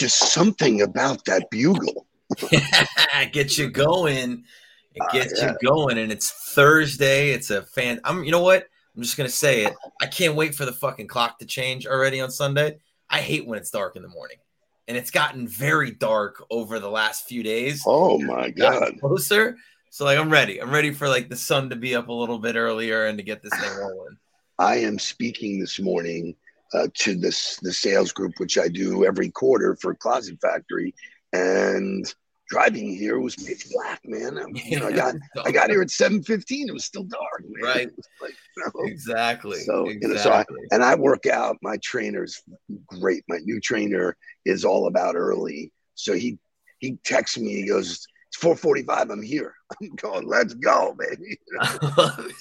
just 0.00 0.32
something 0.32 0.80
about 0.82 1.24
that 1.26 1.50
bugle. 1.50 2.06
Get 3.32 3.58
you 3.58 3.68
going. 3.70 4.44
It 4.94 5.02
Uh, 5.02 5.12
gets 5.12 5.40
yeah. 5.40 5.52
you 5.62 5.68
going, 5.68 5.98
and 5.98 6.10
it's 6.10 6.30
Thursday. 6.54 7.30
It's 7.30 7.50
a 7.50 7.62
fan. 7.62 8.00
I'm. 8.02 8.24
You 8.24 8.32
know 8.32 8.40
what? 8.42 8.66
I'm 8.96 9.02
just 9.02 9.16
gonna 9.16 9.28
say 9.28 9.64
it. 9.66 9.74
I 10.02 10.06
can't 10.06 10.34
wait 10.34 10.54
for 10.54 10.64
the 10.64 10.72
fucking 10.72 11.06
clock 11.06 11.38
to 11.38 11.46
change 11.46 11.86
already 11.86 12.20
on 12.20 12.30
Sunday. 12.30 12.78
I 13.08 13.20
hate 13.20 13.46
when 13.46 13.58
it's 13.58 13.70
dark 13.70 13.94
in 13.94 14.02
the 14.02 14.08
morning, 14.08 14.38
and 14.88 14.96
it's 14.96 15.10
gotten 15.12 15.46
very 15.46 15.92
dark 15.92 16.44
over 16.50 16.80
the 16.80 16.90
last 16.90 17.28
few 17.28 17.42
days. 17.44 17.82
Oh 17.86 18.18
my 18.18 18.50
god. 18.50 18.98
closer. 19.00 19.56
So 19.90 20.04
like, 20.04 20.18
I'm 20.18 20.30
ready. 20.30 20.60
I'm 20.60 20.70
ready 20.72 20.92
for 20.92 21.08
like 21.08 21.28
the 21.28 21.36
sun 21.36 21.70
to 21.70 21.76
be 21.76 21.94
up 21.94 22.08
a 22.08 22.12
little 22.12 22.38
bit 22.38 22.56
earlier 22.56 23.06
and 23.06 23.18
to 23.18 23.24
get 23.24 23.42
this 23.42 23.52
thing 23.52 23.76
rolling. 23.76 24.16
I 24.58 24.76
am 24.78 24.98
speaking 24.98 25.58
this 25.60 25.78
morning 25.80 26.34
uh, 26.74 26.88
to 26.94 27.14
this 27.14 27.56
the 27.62 27.72
sales 27.72 28.12
group, 28.12 28.32
which 28.38 28.58
I 28.58 28.68
do 28.68 29.04
every 29.04 29.30
quarter 29.30 29.76
for 29.80 29.94
Closet 29.94 30.38
Factory, 30.40 30.94
and 31.32 32.12
driving 32.48 32.92
here 32.94 33.20
was 33.20 33.36
pitch 33.36 33.66
black, 33.72 34.00
man. 34.04 34.36
I, 34.38 34.44
you 34.54 34.80
know, 34.80 34.88
I 34.88 34.92
got 34.92 35.14
I 35.46 35.50
got 35.52 35.70
here 35.70 35.82
at 35.82 35.90
seven 35.90 36.22
fifteen. 36.22 36.68
It 36.68 36.72
was 36.72 36.84
still 36.84 37.04
dark, 37.04 37.44
man. 37.48 37.62
Right. 37.62 37.90
Like, 38.20 38.34
you 38.56 38.64
know, 38.64 38.84
exactly. 38.86 39.60
So, 39.60 39.88
you 39.88 39.98
know, 40.02 40.16
so 40.16 40.30
I- 40.32 40.44
and 40.72 40.82
I 40.84 40.94
work 40.94 41.24
out. 41.26 41.56
My 41.62 41.78
trainer's 41.78 42.42
great. 42.86 43.24
My 43.28 43.38
new 43.38 43.60
trainer 43.60 44.14
is 44.44 44.64
all 44.64 44.88
about 44.88 45.14
early. 45.16 45.72
So 45.94 46.12
he 46.12 46.38
he 46.80 46.98
texts 47.04 47.38
me. 47.38 47.54
He 47.62 47.66
goes, 47.68 48.06
"It's 48.28 48.36
four 48.36 48.56
forty 48.56 48.82
five. 48.82 49.08
I'm 49.10 49.22
here." 49.22 49.54
I'm 49.82 49.88
going. 49.96 50.26
Let's 50.28 50.52
go, 50.54 50.94
baby. 50.98 51.38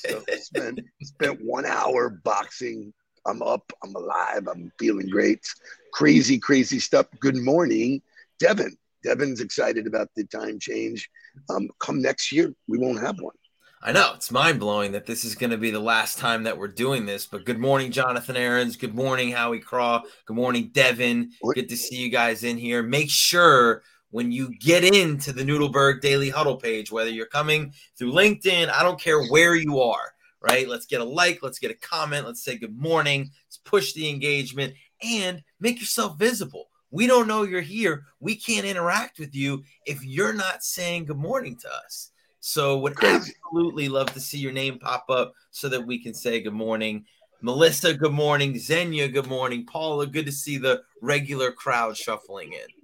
So 0.05 0.23
spent 0.41 0.79
spent 1.03 1.39
one 1.43 1.65
hour 1.65 2.09
boxing. 2.23 2.93
I'm 3.25 3.41
up. 3.41 3.71
I'm 3.83 3.95
alive. 3.95 4.47
I'm 4.47 4.71
feeling 4.79 5.07
great. 5.07 5.45
Crazy, 5.93 6.37
crazy 6.37 6.79
stuff. 6.79 7.07
Good 7.19 7.37
morning, 7.37 8.01
Devin. 8.39 8.75
Devin's 9.03 9.39
excited 9.39 9.87
about 9.87 10.09
the 10.15 10.25
time 10.25 10.59
change. 10.59 11.09
Um, 11.49 11.69
come 11.79 12.01
next 12.01 12.31
year, 12.31 12.53
we 12.67 12.77
won't 12.77 13.01
have 13.01 13.19
one. 13.19 13.35
I 13.81 13.93
know 13.93 14.11
it's 14.13 14.29
mind 14.29 14.59
blowing 14.59 14.91
that 14.91 15.05
this 15.05 15.23
is 15.23 15.35
going 15.35 15.51
to 15.51 15.57
be 15.57 15.71
the 15.71 15.79
last 15.79 16.17
time 16.17 16.43
that 16.43 16.57
we're 16.57 16.67
doing 16.67 17.05
this. 17.05 17.25
But 17.25 17.45
good 17.45 17.59
morning, 17.59 17.93
Jonathan 17.93 18.35
Aaron's. 18.35 18.75
Good 18.75 18.93
morning, 18.93 19.31
Howie 19.31 19.59
Craw. 19.59 20.01
Good 20.25 20.35
morning, 20.35 20.71
Devin. 20.73 21.31
Good 21.53 21.69
to 21.69 21.77
see 21.77 21.95
you 21.95 22.09
guys 22.09 22.43
in 22.43 22.57
here. 22.57 22.83
Make 22.83 23.09
sure 23.09 23.83
when 24.11 24.33
you 24.33 24.53
get 24.57 24.83
into 24.83 25.31
the 25.31 25.43
Noodleberg 25.43 26.01
Daily 26.01 26.29
Huddle 26.29 26.57
page, 26.57 26.91
whether 26.91 27.09
you're 27.09 27.25
coming 27.27 27.73
through 27.97 28.11
LinkedIn, 28.11 28.69
I 28.69 28.83
don't 28.83 28.99
care 28.99 29.23
where 29.27 29.55
you 29.55 29.79
are, 29.79 30.13
right? 30.41 30.67
Let's 30.67 30.85
get 30.85 31.01
a 31.01 31.03
like, 31.03 31.39
let's 31.41 31.59
get 31.59 31.71
a 31.71 31.75
comment, 31.75 32.25
let's 32.25 32.43
say 32.43 32.57
good 32.57 32.77
morning, 32.77 33.31
let's 33.47 33.57
push 33.57 33.93
the 33.93 34.09
engagement 34.09 34.73
and 35.03 35.43
make 35.59 35.79
yourself 35.79 36.17
visible. 36.17 36.69
We 36.91 37.07
don't 37.07 37.27
know 37.27 37.43
you're 37.43 37.61
here. 37.61 38.05
We 38.19 38.35
can't 38.35 38.65
interact 38.65 39.19
with 39.19 39.35
you 39.35 39.63
if 39.85 40.03
you're 40.03 40.33
not 40.33 40.63
saying 40.63 41.05
good 41.05 41.17
morning 41.17 41.55
to 41.57 41.69
us. 41.85 42.11
So 42.39 42.79
would 42.79 42.95
Crazy. 42.95 43.33
absolutely 43.45 43.89
love 43.89 44.11
to 44.13 44.19
see 44.19 44.39
your 44.39 44.51
name 44.51 44.79
pop 44.79 45.05
up 45.09 45.33
so 45.51 45.69
that 45.69 45.85
we 45.85 46.01
can 46.01 46.13
say 46.13 46.41
good 46.41 46.53
morning. 46.53 47.05
Melissa, 47.41 47.93
good 47.93 48.11
morning. 48.11 48.57
Xenia, 48.57 49.07
good 49.07 49.27
morning. 49.27 49.65
Paula, 49.65 50.07
good 50.07 50.25
to 50.25 50.31
see 50.31 50.57
the 50.57 50.81
regular 51.01 51.51
crowd 51.51 51.95
shuffling 51.95 52.53
in. 52.53 52.78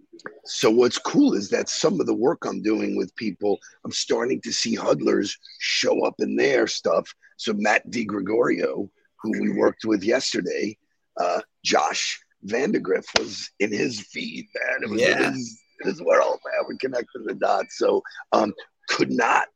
So 0.46 0.70
what's 0.70 0.98
cool 0.98 1.34
is 1.34 1.50
that 1.50 1.70
some 1.70 2.00
of 2.00 2.06
the 2.06 2.14
work 2.14 2.46
I'm 2.46 2.62
doing 2.62 2.96
with 2.96 3.16
people, 3.16 3.60
I'm 3.84 3.92
starting 3.92 4.42
to 4.42 4.52
see 4.52 4.76
huddlers 4.76 5.38
show 5.60 6.06
up 6.06 6.16
in 6.20 6.36
their 6.36 6.68
stuff. 6.68 7.14
So 7.38 7.54
Matt 7.54 7.90
DiGregorio, 7.90 8.90
who 9.22 9.42
we 9.42 9.52
worked 9.54 9.86
with 9.86 10.04
yesterday, 10.04 10.78
uh, 11.20 11.42
Josh 11.64 12.20
Vandergriff 12.46 13.06
was 13.18 13.50
in 13.60 13.72
his 13.72 14.02
feed, 14.12 14.48
man. 14.56 14.84
It 14.84 14.90
was 14.90 15.02
Yeah. 15.02 15.28
in 15.28 15.34
his, 15.34 15.62
in 15.82 15.90
his 15.90 16.02
world, 16.02 16.40
man. 16.46 16.66
We 16.70 16.78
connected 16.78 17.24
the 17.26 17.34
dots. 17.34 17.78
So 17.78 18.02
um, 18.32 18.54
could 18.88 19.12
not 19.12 19.48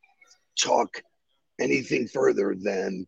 talk 0.59 1.02
anything 1.59 2.08
further 2.08 2.56
than 2.59 3.08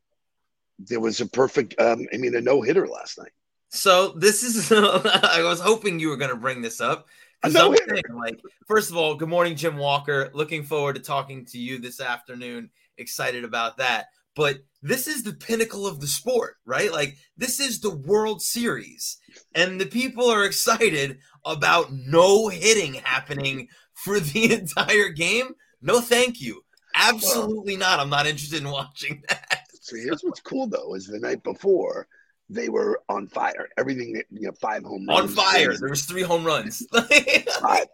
there 0.80 1.00
was 1.00 1.20
a 1.22 1.26
perfect, 1.28 1.80
um, 1.80 2.06
I 2.14 2.18
mean, 2.18 2.36
a 2.36 2.42
no 2.42 2.62
hitter 2.62 2.88
last 2.88 3.18
night. 3.18 3.32
So 3.70 4.10
this 4.10 4.44
is 4.44 4.72
I 4.72 5.42
was 5.44 5.60
hoping 5.60 6.00
you 6.00 6.10
were 6.10 6.18
going 6.18 6.32
to 6.32 6.38
bring 6.38 6.62
this 6.62 6.82
up. 6.82 7.08
'Cause 7.42 7.54
no-hitter. 7.54 8.02
like, 8.16 8.40
first 8.68 8.90
of 8.90 8.98
all, 8.98 9.16
good 9.16 9.30
morning, 9.30 9.56
Jim 9.56 9.78
Walker. 9.78 10.30
Looking 10.34 10.64
forward 10.64 10.96
to 10.96 11.02
talking 11.02 11.46
to 11.48 11.58
you 11.58 11.80
this 11.80 12.00
afternoon. 12.00 12.70
Excited 12.98 13.44
about 13.44 13.78
that. 13.78 14.08
But 14.36 14.60
this 14.82 15.08
is 15.08 15.24
the 15.24 15.34
pinnacle 15.34 15.86
of 15.86 16.00
the 16.00 16.08
sport, 16.08 16.58
right? 16.66 16.92
Like, 16.92 17.18
this 17.38 17.60
is 17.60 17.80
the 17.82 17.90
World 17.96 18.42
Series, 18.42 19.18
and 19.56 19.80
the 19.80 19.86
people 19.86 20.30
are 20.30 20.46
excited 20.46 21.20
about 21.46 21.92
no 21.92 22.48
hitting 22.48 22.94
happening 22.96 23.68
for 23.94 24.20
the 24.20 24.54
entire 24.60 25.10
game. 25.10 25.54
No, 25.82 26.00
thank 26.00 26.40
you. 26.40 26.64
Absolutely 26.96 27.76
not. 27.78 28.00
I'm 28.00 28.10
not 28.10 28.28
interested 28.28 28.62
in 28.62 28.70
watching 28.72 29.22
that. 29.30 29.68
So 29.82 29.96
here's 29.98 30.22
what's 30.22 30.40
cool 30.42 30.68
though: 30.68 30.96
is 30.96 31.08
the 31.08 31.20
night 31.20 31.44
before 31.44 32.08
they 32.52 32.70
were 32.70 33.02
on 33.10 33.28
fire. 33.28 33.70
Everything, 33.78 34.14
that- 34.14 34.26
you 34.30 34.48
know, 34.48 34.52
five 34.62 34.84
home 34.84 35.10
On 35.10 35.22
runs, 35.22 35.38
On 35.38 35.44
fire. 35.46 35.78
There 35.78 35.90
was 35.90 36.04
three 36.06 36.22
home 36.22 36.44
runs. 36.44 36.86
five, 36.94 37.86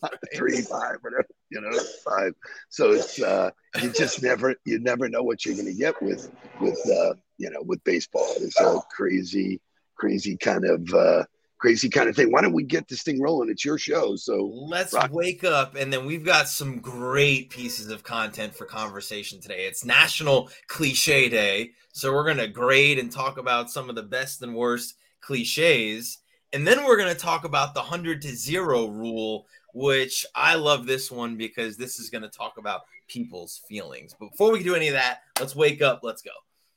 five, 0.00 0.18
three, 0.34 0.62
five, 0.62 0.96
whatever, 1.02 1.28
you 1.50 1.60
know, 1.60 1.78
five. 2.04 2.32
So 2.70 2.92
it's 2.92 3.20
uh, 3.20 3.50
you 3.82 3.90
just 3.90 4.22
never, 4.22 4.54
you 4.64 4.78
never 4.78 5.08
know 5.08 5.22
what 5.22 5.44
you're 5.44 5.54
going 5.54 5.66
to 5.66 5.74
get 5.74 6.00
with, 6.02 6.30
with, 6.60 6.78
uh, 6.90 7.14
you 7.36 7.50
know, 7.50 7.60
with 7.62 7.82
baseball. 7.84 8.26
It's 8.38 8.58
a 8.60 8.80
crazy, 8.90 9.60
crazy 9.96 10.36
kind 10.36 10.64
of, 10.64 10.92
uh, 10.94 11.24
crazy 11.58 11.88
kind 11.88 12.08
of 12.08 12.16
thing. 12.16 12.30
Why 12.30 12.40
don't 12.40 12.52
we 12.52 12.62
get 12.62 12.88
this 12.88 13.02
thing 13.02 13.20
rolling? 13.20 13.50
It's 13.50 13.64
your 13.64 13.78
show, 13.78 14.16
so 14.16 14.46
Let's 14.54 14.92
Rock. 14.92 15.10
wake 15.12 15.44
up, 15.44 15.74
and 15.74 15.92
then 15.92 16.06
we've 16.06 16.24
got 16.24 16.48
some 16.48 16.78
great 16.78 17.50
pieces 17.50 17.90
of 17.90 18.02
content 18.04 18.54
for 18.54 18.64
conversation 18.64 19.40
today. 19.40 19.66
It's 19.66 19.84
National 19.84 20.50
Cliche 20.68 21.28
Day, 21.28 21.72
so 21.92 22.12
we're 22.12 22.24
going 22.24 22.36
to 22.38 22.48
grade 22.48 22.98
and 22.98 23.10
talk 23.10 23.38
about 23.38 23.70
some 23.70 23.88
of 23.88 23.96
the 23.96 24.02
best 24.02 24.42
and 24.42 24.54
worst 24.54 24.94
cliches, 25.20 26.18
and 26.52 26.66
then 26.66 26.84
we're 26.84 26.96
going 26.96 27.14
to 27.14 27.20
talk 27.20 27.44
about 27.44 27.74
the 27.74 27.82
hundred 27.82 28.22
to 28.22 28.28
zero 28.34 28.86
rule, 28.86 29.46
which 29.74 30.24
I 30.34 30.54
love 30.54 30.86
this 30.86 31.10
one 31.10 31.36
because 31.36 31.76
this 31.76 31.98
is 31.98 32.08
going 32.08 32.22
to 32.22 32.28
talk 32.28 32.54
about 32.58 32.82
people's 33.08 33.62
feelings. 33.68 34.14
But 34.18 34.30
before 34.30 34.52
we 34.52 34.62
do 34.62 34.74
any 34.74 34.88
of 34.88 34.94
that, 34.94 35.22
let's 35.40 35.56
wake 35.56 35.82
up. 35.82 36.00
Let's 36.02 36.22
go. 36.22 36.30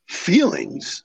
feelings. 0.07 1.03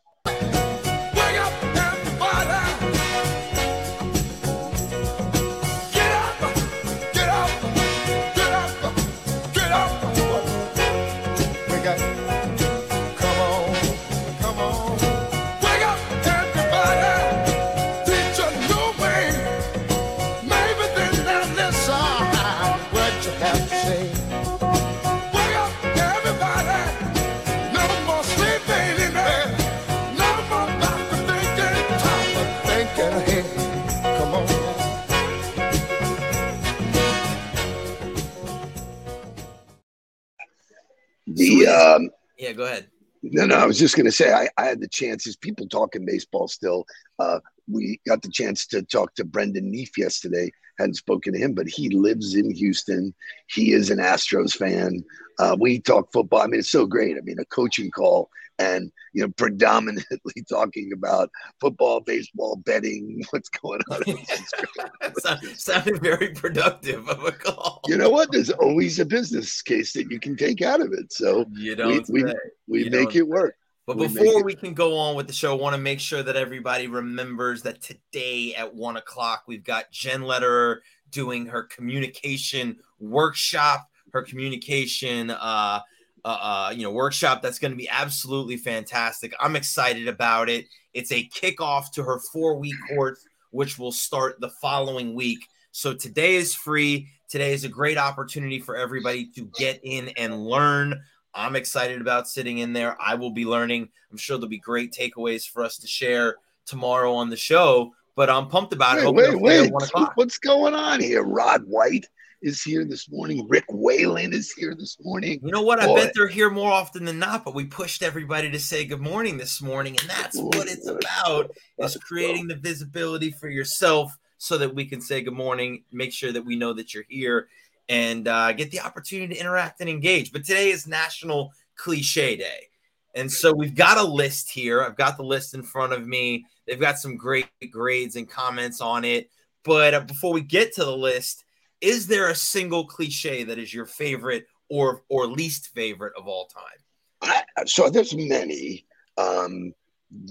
I 43.67 43.69
was 43.69 43.81
just 43.81 43.97
going 43.97 44.07
to 44.07 44.13
say 44.13 44.33
I, 44.33 44.49
I 44.57 44.67
had 44.67 44.81
the 44.81 44.87
chances. 44.87 45.35
People 45.35 45.67
talking 45.67 46.07
baseball 46.07 46.47
still. 46.47 46.87
Uh, 47.19 47.41
we 47.67 48.01
got 48.07 48.23
the 48.23 48.31
chance 48.31 48.65
to 48.69 48.81
talk 48.81 49.13
to 49.17 49.25
Brendan 49.25 49.73
Neef 49.73 49.99
yesterday. 49.99 50.53
Hadn't 50.79 50.95
spoken 50.95 51.33
to 51.33 51.39
him, 51.41 51.53
but 51.53 51.67
he 51.67 51.89
lives 51.89 52.37
in 52.37 52.49
Houston. 52.55 53.13
He 53.49 53.73
is 53.73 53.91
an 53.91 53.99
Astros 53.99 54.53
fan. 54.53 55.03
Uh, 55.41 55.57
we 55.59 55.81
talk 55.81 56.13
football. 56.13 56.43
I 56.43 56.47
mean, 56.47 56.61
it's 56.61 56.71
so 56.71 56.87
great. 56.87 57.17
I 57.17 57.23
mean, 57.23 57.41
a 57.41 57.45
coaching 57.47 57.91
call 57.91 58.31
and 58.59 58.91
you 59.13 59.23
know 59.23 59.33
predominantly 59.37 60.43
talking 60.49 60.91
about 60.93 61.31
football, 61.61 62.01
baseball, 62.01 62.57
betting, 62.65 63.23
what's 63.31 63.49
going 63.49 63.81
on. 63.91 64.03
It's 64.07 64.53
great. 65.01 65.19
Sound- 65.19 65.43
Sounded 65.59 66.01
very 66.03 66.29
productive 66.31 67.09
of 67.09 67.25
a 67.25 67.33
call. 67.33 67.81
you 67.87 67.97
know 67.97 68.11
what? 68.11 68.31
There's 68.33 68.51
always 68.51 68.99
a 68.99 69.05
business 69.05 69.63
case 69.63 69.93
that 69.95 70.11
you 70.11 70.21
can 70.21 70.37
take 70.37 70.63
out 70.63 70.81
of 70.81 70.93
it. 70.93 71.13
So 71.13 71.45
You 71.53 71.75
don't 71.77 72.09
we- 72.09 72.25
we 72.69 72.85
You 72.85 72.91
make 72.91 73.15
it 73.15 73.23
work. 73.27 73.57
But 73.87 73.99
We 73.99 74.09
before 74.09 74.43
we 74.43 74.57
can 74.57 74.75
go 74.75 74.97
on 74.99 75.15
with 75.15 75.29
the 75.29 75.33
show, 75.33 75.57
I 75.57 75.61
want 75.61 75.77
to 75.77 75.81
make 75.81 76.01
sure 76.01 76.21
that 76.21 76.35
everybody 76.35 76.89
remembers 76.89 77.63
that 77.63 77.81
today 77.81 78.53
at 78.57 78.75
one 78.75 78.97
o'clock, 78.97 79.45
we've 79.47 79.63
got 79.63 79.93
Jen 79.93 80.23
Letterer 80.23 80.79
doing 81.11 81.47
her 81.47 81.63
communication 81.63 82.79
workshop, 82.99 83.87
her 84.13 84.23
communication, 84.23 85.31
uh, 85.31 85.81
uh, 86.27 86.39
uh, 86.43 86.73
you 86.75 86.83
know, 86.83 86.91
workshop 86.91 87.41
that's 87.41 87.61
going 87.61 87.71
to 87.71 87.77
be 87.77 87.89
absolutely 87.89 88.57
fantastic. 88.57 89.33
I'm 89.39 89.55
excited 89.55 90.09
about 90.09 90.49
it. 90.49 90.67
It's 90.93 91.13
a 91.13 91.29
kickoff 91.29 91.93
to 91.93 92.03
her 92.03 92.19
four 92.19 92.57
week 92.57 92.75
course, 92.89 93.25
which 93.53 93.79
will 93.79 93.93
start 93.93 94.41
the 94.41 94.49
following 94.49 95.15
week. 95.15 95.39
So 95.71 95.95
today 95.95 96.35
is 96.35 96.53
free. 96.53 97.07
Today 97.29 97.53
is 97.53 97.63
a 97.63 97.69
great 97.69 97.97
opportunity 97.97 98.59
for 98.59 98.77
everybody 98.77 99.27
to 99.37 99.49
get 99.57 99.79
in 99.85 100.09
and 100.17 100.45
learn. 100.45 101.01
I'm 101.33 101.55
excited 101.55 102.01
about 102.01 102.27
sitting 102.27 102.59
in 102.59 102.73
there. 102.73 102.97
I 103.01 103.15
will 103.15 103.31
be 103.31 103.45
learning. 103.45 103.89
I'm 104.11 104.19
sure 104.19 104.37
there'll 104.37 104.49
be 104.49 104.59
great 104.59 104.93
takeaways 104.93 105.49
for 105.49 105.63
us 105.63 105.79
to 105.79 105.87
share 105.87 106.39
tomorrow 106.67 107.15
on 107.15 107.31
the 107.31 107.37
show. 107.37 107.93
But 108.17 108.31
I'm 108.31 108.49
pumped 108.49 108.73
about 108.73 108.99
it. 108.99 109.05
Wait, 109.05 109.15
wait, 109.15 109.31
to 109.31 109.39
play 109.39 109.59
at 109.61 109.73
wait. 109.73 110.09
What's 110.17 110.39
going 110.39 110.75
on 110.75 111.01
here? 111.01 111.23
Rod 111.23 111.63
White 111.67 112.07
is 112.43 112.63
here 112.63 112.85
this 112.85 113.11
morning. 113.11 113.47
Rick 113.49 113.65
Whalen 113.71 114.33
is 114.33 114.53
here 114.53 114.75
this 114.75 114.97
morning. 115.03 115.41
You 115.43 115.51
know 115.51 115.63
what? 115.63 115.81
I 115.81 115.87
Boy. 115.87 115.97
bet 115.97 116.13
they're 116.15 116.29
here 116.29 116.51
more 116.51 116.71
often 116.71 117.05
than 117.05 117.19
not, 117.19 117.45
but 117.45 117.55
we 117.55 117.65
pushed 117.65 118.03
everybody 118.03 118.51
to 118.51 118.59
say 118.59 118.85
good 118.85 119.01
morning 119.01 119.37
this 119.37 119.63
morning, 119.63 119.97
and 120.01 120.09
that's 120.09 120.39
what 120.39 120.69
it's 120.69 120.87
about 120.87 121.51
is 121.79 121.97
creating 121.97 122.49
the 122.49 122.57
visibility 122.57 123.31
for 123.31 123.49
yourself 123.49 124.17
so 124.39 124.59
that 124.59 124.75
we 124.75 124.85
can 124.85 125.01
say 125.01 125.23
good 125.23 125.35
morning, 125.35 125.83
make 125.93 126.13
sure 126.13 126.33
that 126.33 126.45
we 126.45 126.57
know 126.57 126.73
that 126.73 126.93
you're 126.93 127.05
here, 127.09 127.49
and 127.89 128.29
uh, 128.29 128.53
get 128.53 128.71
the 128.71 128.81
opportunity 128.81 129.35
to 129.35 129.41
interact 129.41 129.81
and 129.81 129.89
engage. 129.89 130.33
But 130.33 130.45
today 130.45 130.71
is 130.71 130.87
National 130.87 131.53
Cliche 131.77 132.37
Day. 132.37 132.69
And 133.15 133.33
so 133.33 133.51
we've 133.55 133.75
got 133.75 133.97
a 133.97 134.03
list 134.03 134.51
here. 134.51 134.83
I've 134.83 134.97
got 134.97 135.17
the 135.17 135.25
list 135.25 135.55
in 135.55 135.63
front 135.63 135.95
of 135.95 136.07
me. 136.07 136.45
They've 136.67 136.79
got 136.79 136.99
some 136.99 137.17
great 137.17 137.49
grades 137.71 138.17
and 138.17 138.29
comments 138.29 138.83
on 138.83 139.07
it. 139.07 139.31
But 139.65 139.95
uh, 139.95 140.01
before 140.01 140.35
we 140.35 140.43
get 140.43 140.75
to 140.75 140.85
the 140.85 140.97
list, 140.97 141.46
is 141.81 142.07
there 142.07 142.29
a 142.29 142.35
single 142.35 142.87
cliche 142.87 143.45
that 143.45 143.59
is 143.59 143.73
your 143.73 143.87
favorite 143.87 144.47
or 144.69 145.03
or 145.09 145.27
least 145.27 145.69
favorite 145.75 146.13
of 146.17 146.27
all 146.27 146.47
time? 146.47 147.43
I, 147.57 147.65
so 147.65 147.89
there's 147.89 148.15
many. 148.15 148.87
Um, 149.19 149.73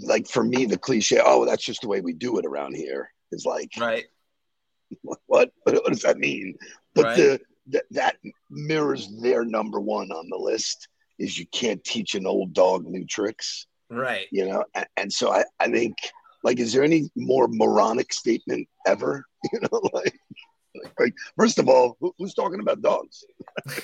like 0.04 0.28
for 0.28 0.44
me, 0.44 0.66
the 0.66 0.78
cliche, 0.78 1.20
oh, 1.24 1.46
that's 1.46 1.64
just 1.64 1.82
the 1.82 1.88
way 1.88 2.02
we 2.02 2.14
do 2.14 2.38
it 2.38 2.46
around 2.46 2.76
here 2.76 3.12
is 3.32 3.46
like, 3.46 3.72
Right. 3.80 4.06
what, 5.02 5.20
what, 5.28 5.52
what 5.64 5.86
does 5.88 6.02
that 6.02 6.18
mean? 6.18 6.56
But 6.94 7.06
Right. 7.06 7.16
the, 7.16 7.42
the 7.68 7.84
that 7.92 8.18
mirrors 8.50 9.10
their 9.22 9.44
number 9.44 9.80
one 9.80 10.12
on 10.12 10.30
the 10.30 10.38
list 10.38 10.88
is 11.18 11.38
you 11.38 11.46
can't 11.48 11.84
teach 11.84 12.16
an 12.16 12.28
old 12.28 12.54
dog 12.54 12.86
new 12.86 13.06
tricks, 13.06 13.68
Right. 13.90 14.28
you 14.32 14.46
know? 14.46 14.64
And, 14.76 14.88
and 14.98 15.14
so 15.14 15.32
I, 15.32 15.44
I 15.60 15.70
think, 15.70 15.96
like, 16.44 16.60
is 16.60 16.74
there 16.74 16.84
any 16.84 17.10
more 17.16 17.48
moronic 17.50 18.14
statement 18.14 18.68
ever? 18.86 19.26
You 19.54 19.60
know, 19.62 19.80
like, 19.94 20.18
like, 21.00 21.14
first 21.38 21.60
of 21.60 21.70
all, 21.70 21.98
who, 22.00 22.14
who's 22.18 22.34
talking 22.34 22.60
about 22.60 22.82
dogs? 22.82 23.24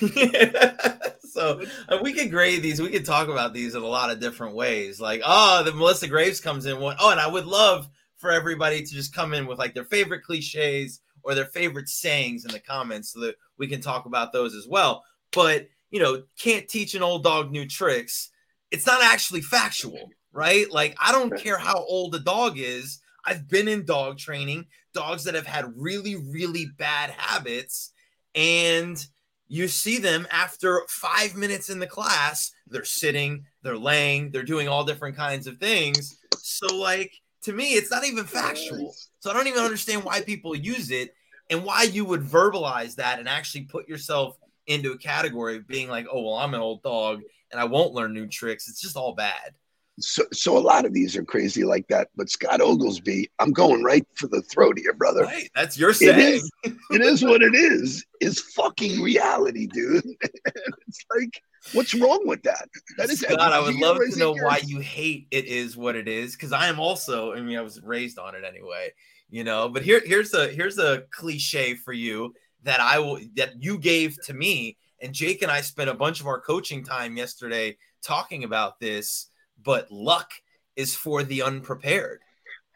so 1.20 1.62
uh, 1.88 1.98
we 2.02 2.12
could 2.12 2.30
grade 2.30 2.62
these. 2.62 2.80
We 2.80 2.90
could 2.90 3.04
talk 3.04 3.28
about 3.28 3.54
these 3.54 3.74
in 3.74 3.82
a 3.82 3.86
lot 3.86 4.10
of 4.10 4.20
different 4.20 4.54
ways. 4.54 5.00
Like, 5.00 5.22
oh, 5.24 5.62
the 5.62 5.72
Melissa 5.72 6.08
Graves 6.08 6.40
comes 6.40 6.66
in 6.66 6.80
one. 6.80 6.96
Oh, 6.98 7.10
and 7.10 7.20
I 7.20 7.26
would 7.26 7.46
love 7.46 7.88
for 8.16 8.30
everybody 8.30 8.82
to 8.82 8.94
just 8.94 9.14
come 9.14 9.34
in 9.34 9.46
with 9.46 9.58
like 9.58 9.74
their 9.74 9.84
favorite 9.84 10.22
cliches 10.22 11.00
or 11.22 11.34
their 11.34 11.46
favorite 11.46 11.88
sayings 11.88 12.44
in 12.44 12.52
the 12.52 12.60
comments 12.60 13.12
so 13.12 13.20
that 13.20 13.36
we 13.58 13.66
can 13.66 13.80
talk 13.80 14.06
about 14.06 14.32
those 14.32 14.54
as 14.54 14.66
well. 14.68 15.04
But 15.32 15.68
you 15.90 16.00
know, 16.00 16.22
can't 16.38 16.68
teach 16.68 16.94
an 16.94 17.02
old 17.02 17.22
dog 17.22 17.52
new 17.52 17.66
tricks. 17.66 18.30
It's 18.70 18.86
not 18.86 19.02
actually 19.02 19.42
factual, 19.42 20.10
right? 20.32 20.70
Like, 20.70 20.96
I 20.98 21.12
don't 21.12 21.36
care 21.36 21.58
how 21.58 21.84
old 21.84 22.14
a 22.14 22.18
dog 22.18 22.58
is. 22.58 23.00
I've 23.24 23.48
been 23.48 23.68
in 23.68 23.84
dog 23.84 24.18
training, 24.18 24.66
dogs 24.94 25.24
that 25.24 25.34
have 25.34 25.46
had 25.46 25.72
really, 25.76 26.16
really 26.16 26.66
bad 26.78 27.10
habits, 27.10 27.92
and 28.34 29.04
you 29.48 29.68
see 29.68 29.98
them 29.98 30.26
after 30.30 30.82
five 30.88 31.36
minutes 31.36 31.68
in 31.68 31.78
the 31.78 31.86
class, 31.86 32.52
they're 32.66 32.84
sitting, 32.84 33.44
they're 33.62 33.76
laying, 33.76 34.30
they're 34.30 34.42
doing 34.42 34.66
all 34.66 34.84
different 34.84 35.16
kinds 35.16 35.46
of 35.46 35.58
things. 35.58 36.18
So, 36.38 36.74
like, 36.74 37.12
to 37.42 37.52
me, 37.52 37.74
it's 37.74 37.90
not 37.90 38.06
even 38.06 38.24
factual. 38.24 38.94
So, 39.20 39.30
I 39.30 39.34
don't 39.34 39.46
even 39.46 39.62
understand 39.62 40.04
why 40.04 40.22
people 40.22 40.54
use 40.56 40.90
it 40.90 41.14
and 41.50 41.64
why 41.64 41.82
you 41.82 42.04
would 42.06 42.22
verbalize 42.22 42.94
that 42.94 43.18
and 43.18 43.28
actually 43.28 43.64
put 43.64 43.88
yourself 43.88 44.38
into 44.66 44.92
a 44.92 44.98
category 44.98 45.56
of 45.56 45.66
being 45.66 45.88
like, 45.88 46.06
oh, 46.10 46.22
well, 46.22 46.36
I'm 46.36 46.54
an 46.54 46.60
old 46.60 46.82
dog 46.82 47.20
and 47.50 47.60
I 47.60 47.64
won't 47.64 47.92
learn 47.92 48.14
new 48.14 48.26
tricks. 48.26 48.68
It's 48.68 48.80
just 48.80 48.96
all 48.96 49.14
bad. 49.14 49.54
So, 50.00 50.24
so 50.32 50.56
a 50.56 50.60
lot 50.60 50.86
of 50.86 50.94
these 50.94 51.16
are 51.16 51.24
crazy 51.24 51.64
like 51.64 51.86
that. 51.88 52.08
But 52.16 52.30
Scott 52.30 52.60
Oglesby, 52.60 53.30
I'm 53.38 53.52
going 53.52 53.82
right 53.82 54.06
for 54.14 54.26
the 54.26 54.42
throat 54.42 54.78
here, 54.78 54.94
brother. 54.94 55.22
Right. 55.24 55.50
That's 55.54 55.78
your 55.78 55.90
It 55.90 55.96
saying. 55.96 56.18
is. 56.18 56.50
It 56.90 57.02
is 57.02 57.22
what 57.22 57.42
it 57.42 57.54
is. 57.54 58.04
Is 58.20 58.40
fucking 58.40 59.02
reality, 59.02 59.66
dude. 59.66 60.04
it's 60.22 61.04
like, 61.14 61.42
what's 61.72 61.94
wrong 61.94 62.26
with 62.26 62.42
that? 62.44 62.68
That 62.96 63.10
is. 63.10 63.20
Scott, 63.20 63.38
I 63.38 63.60
would 63.60 63.74
love 63.76 63.98
to 63.98 64.18
know 64.18 64.32
why 64.32 64.62
you 64.64 64.80
hate 64.80 65.26
it 65.30 65.44
is 65.44 65.76
what 65.76 65.94
it 65.94 66.08
is 66.08 66.36
because 66.36 66.52
I 66.52 66.68
am 66.68 66.80
also. 66.80 67.34
I 67.34 67.40
mean, 67.40 67.58
I 67.58 67.62
was 67.62 67.82
raised 67.82 68.18
on 68.18 68.34
it 68.34 68.44
anyway, 68.44 68.92
you 69.28 69.44
know. 69.44 69.68
But 69.68 69.82
here, 69.82 70.00
here's 70.04 70.32
a 70.32 70.48
here's 70.48 70.78
a 70.78 71.04
cliche 71.10 71.74
for 71.74 71.92
you 71.92 72.34
that 72.62 72.80
I 72.80 72.98
will 72.98 73.18
that 73.36 73.62
you 73.62 73.78
gave 73.78 74.16
to 74.24 74.32
me, 74.32 74.78
and 75.00 75.12
Jake 75.12 75.42
and 75.42 75.50
I 75.50 75.60
spent 75.60 75.90
a 75.90 75.94
bunch 75.94 76.20
of 76.20 76.26
our 76.26 76.40
coaching 76.40 76.82
time 76.82 77.16
yesterday 77.16 77.76
talking 78.02 78.44
about 78.44 78.80
this. 78.80 79.28
But 79.62 79.90
luck 79.90 80.32
is 80.76 80.94
for 80.94 81.22
the 81.22 81.42
unprepared. 81.42 82.20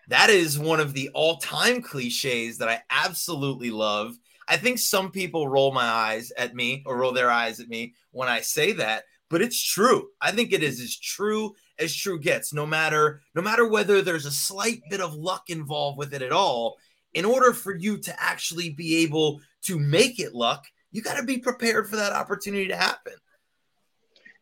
That 0.08 0.30
is 0.30 0.58
one 0.58 0.80
of 0.80 0.92
the 0.92 1.10
all-time 1.14 1.82
cliches 1.82 2.58
that 2.58 2.68
I 2.68 2.82
absolutely 2.90 3.70
love. 3.70 4.16
I 4.48 4.56
think 4.56 4.78
some 4.78 5.10
people 5.10 5.48
roll 5.48 5.72
my 5.72 5.84
eyes 5.84 6.30
at 6.38 6.54
me 6.54 6.84
or 6.86 6.96
roll 6.96 7.12
their 7.12 7.30
eyes 7.30 7.58
at 7.58 7.68
me 7.68 7.94
when 8.12 8.28
I 8.28 8.40
say 8.40 8.72
that, 8.72 9.04
but 9.28 9.42
it's 9.42 9.60
true. 9.60 10.08
I 10.20 10.30
think 10.30 10.52
it 10.52 10.62
is 10.62 10.80
as 10.80 10.96
true 10.96 11.54
as 11.78 11.94
true 11.94 12.20
gets. 12.20 12.52
No 12.52 12.64
matter 12.64 13.22
no 13.34 13.42
matter 13.42 13.66
whether 13.66 14.00
there's 14.00 14.26
a 14.26 14.30
slight 14.30 14.82
bit 14.88 15.00
of 15.00 15.14
luck 15.14 15.50
involved 15.50 15.98
with 15.98 16.14
it 16.14 16.22
at 16.22 16.32
all, 16.32 16.76
in 17.14 17.24
order 17.24 17.52
for 17.52 17.74
you 17.74 17.98
to 17.98 18.22
actually 18.22 18.70
be 18.70 18.98
able 18.98 19.40
to 19.62 19.80
make 19.80 20.20
it 20.20 20.34
luck, 20.34 20.64
you 20.92 21.02
got 21.02 21.16
to 21.16 21.24
be 21.24 21.38
prepared 21.38 21.88
for 21.88 21.96
that 21.96 22.12
opportunity 22.12 22.68
to 22.68 22.76
happen. 22.76 23.14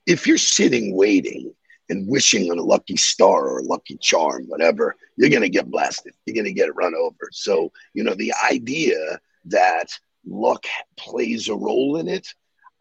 If 0.07 0.27
you're 0.27 0.37
sitting 0.37 0.95
waiting 0.95 1.55
and 1.89 2.09
wishing 2.09 2.51
on 2.51 2.59
a 2.59 2.63
lucky 2.63 2.97
star 2.97 3.49
or 3.49 3.59
a 3.59 3.65
lucky 3.65 3.97
charm, 3.99 4.45
whatever, 4.47 4.97
you're 5.17 5.31
gonna 5.31 5.49
get 5.49 5.71
blasted. 5.71 6.15
You're 6.27 6.37
gonna 6.37 6.53
get 6.53 6.75
run 6.75 6.95
over. 6.95 7.29
So 7.33 7.73
you 7.93 8.05
know 8.05 8.15
the 8.15 8.33
idea 8.51 8.99
that 9.47 9.89
luck 10.27 10.65
plays 10.97 11.49
a 11.49 11.55
role 11.55 11.97
in 11.97 12.09
it. 12.09 12.27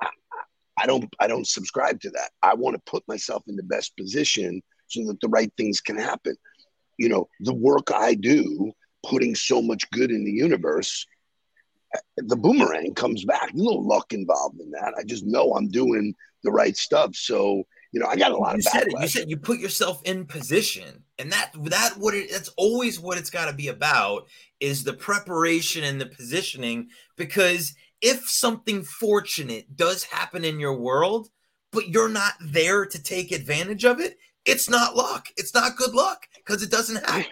I, 0.01 0.07
I 0.77 0.85
don't. 0.87 1.13
I 1.19 1.27
don't 1.27 1.47
subscribe 1.47 1.99
to 2.01 2.09
that. 2.11 2.31
I 2.41 2.53
want 2.55 2.75
to 2.75 2.91
put 2.91 3.07
myself 3.07 3.43
in 3.47 3.55
the 3.55 3.63
best 3.63 3.95
position 3.97 4.61
so 4.87 5.05
that 5.07 5.19
the 5.21 5.29
right 5.29 5.51
things 5.57 5.81
can 5.81 5.97
happen. 5.97 6.35
You 6.97 7.09
know, 7.09 7.27
the 7.39 7.53
work 7.53 7.91
I 7.93 8.13
do, 8.13 8.71
putting 9.05 9.35
so 9.35 9.61
much 9.61 9.89
good 9.91 10.11
in 10.11 10.23
the 10.23 10.31
universe, 10.31 11.05
the 12.17 12.35
boomerang 12.35 12.93
comes 12.93 13.25
back. 13.25 13.51
No 13.53 13.71
luck 13.71 14.13
involved 14.13 14.59
in 14.59 14.71
that. 14.71 14.93
I 14.97 15.03
just 15.03 15.25
know 15.25 15.53
I'm 15.53 15.69
doing 15.69 16.15
the 16.43 16.51
right 16.51 16.75
stuff. 16.75 17.15
So, 17.15 17.63
you 17.93 17.99
know, 17.99 18.07
I 18.07 18.15
got 18.15 18.31
a 18.31 18.37
lot 18.37 18.53
you 18.53 18.57
of 18.57 18.63
said 18.63 18.87
it. 18.87 18.93
You 18.99 19.07
said 19.07 19.29
you 19.29 19.37
put 19.37 19.59
yourself 19.59 20.01
in 20.03 20.25
position, 20.25 21.03
and 21.19 21.31
that 21.31 21.51
that 21.65 21.93
what 21.97 22.15
it, 22.15 22.31
that's 22.31 22.49
always 22.57 22.99
what 22.99 23.19
it's 23.19 23.29
got 23.29 23.45
to 23.45 23.53
be 23.53 23.67
about 23.67 24.27
is 24.59 24.83
the 24.83 24.93
preparation 24.93 25.83
and 25.83 26.01
the 26.01 26.07
positioning. 26.07 26.89
Because 27.17 27.75
if 28.01 28.27
something 28.27 28.83
fortunate 28.83 29.77
does 29.77 30.03
happen 30.05 30.43
in 30.43 30.59
your 30.59 30.75
world, 30.75 31.29
but 31.71 31.87
you're 31.89 32.09
not 32.09 32.33
there 32.41 32.83
to 32.87 33.01
take 33.01 33.31
advantage 33.31 33.85
of 33.85 33.99
it, 33.99 34.17
it's 34.43 34.67
not 34.67 34.95
luck. 34.95 35.27
It's 35.37 35.53
not 35.53 35.77
good 35.77 35.93
luck 35.93 36.25
because 36.37 36.63
it 36.63 36.71
doesn't 36.71 37.05
happen. 37.07 37.31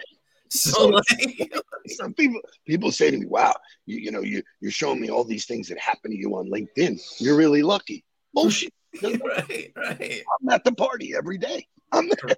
So, 0.54 0.88
like, 0.88 1.50
Some 1.86 2.12
people 2.12 2.38
people 2.66 2.92
say 2.92 3.10
to 3.10 3.16
me, 3.16 3.24
"Wow, 3.24 3.54
you, 3.86 3.96
you 3.96 4.10
know, 4.10 4.20
you 4.20 4.42
you're 4.60 4.70
showing 4.70 5.00
me 5.00 5.08
all 5.08 5.24
these 5.24 5.46
things 5.46 5.66
that 5.68 5.78
happen 5.78 6.10
to 6.10 6.16
you 6.16 6.36
on 6.36 6.50
LinkedIn. 6.50 7.00
You're 7.22 7.38
really 7.38 7.62
lucky." 7.62 8.04
Hmm. 8.34 8.42
Bullshit. 8.42 8.74
right, 9.02 9.72
right. 9.76 10.22
I'm 10.40 10.48
at 10.50 10.64
the 10.64 10.72
party 10.72 11.14
every 11.16 11.38
day. 11.38 11.66
I'm 11.92 12.08
there. 12.08 12.36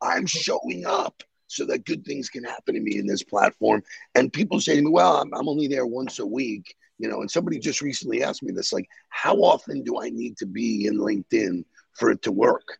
I'm 0.00 0.26
showing 0.26 0.84
up 0.86 1.22
so 1.46 1.64
that 1.66 1.84
good 1.84 2.04
things 2.04 2.28
can 2.28 2.44
happen 2.44 2.74
to 2.74 2.80
me 2.80 2.98
in 2.98 3.06
this 3.06 3.22
platform. 3.22 3.82
And 4.14 4.32
people 4.32 4.60
say 4.60 4.76
to 4.76 4.82
me, 4.82 4.90
"Well, 4.90 5.16
I'm, 5.16 5.32
I'm 5.34 5.48
only 5.48 5.68
there 5.68 5.86
once 5.86 6.18
a 6.18 6.26
week." 6.26 6.74
You 6.98 7.08
know, 7.08 7.20
and 7.20 7.30
somebody 7.30 7.58
just 7.58 7.80
recently 7.80 8.22
asked 8.22 8.42
me 8.42 8.52
this, 8.52 8.72
like, 8.72 8.88
"How 9.08 9.36
often 9.36 9.82
do 9.82 10.00
I 10.00 10.10
need 10.10 10.36
to 10.38 10.46
be 10.46 10.86
in 10.86 10.98
LinkedIn 10.98 11.64
for 11.94 12.10
it 12.10 12.22
to 12.22 12.32
work?" 12.32 12.78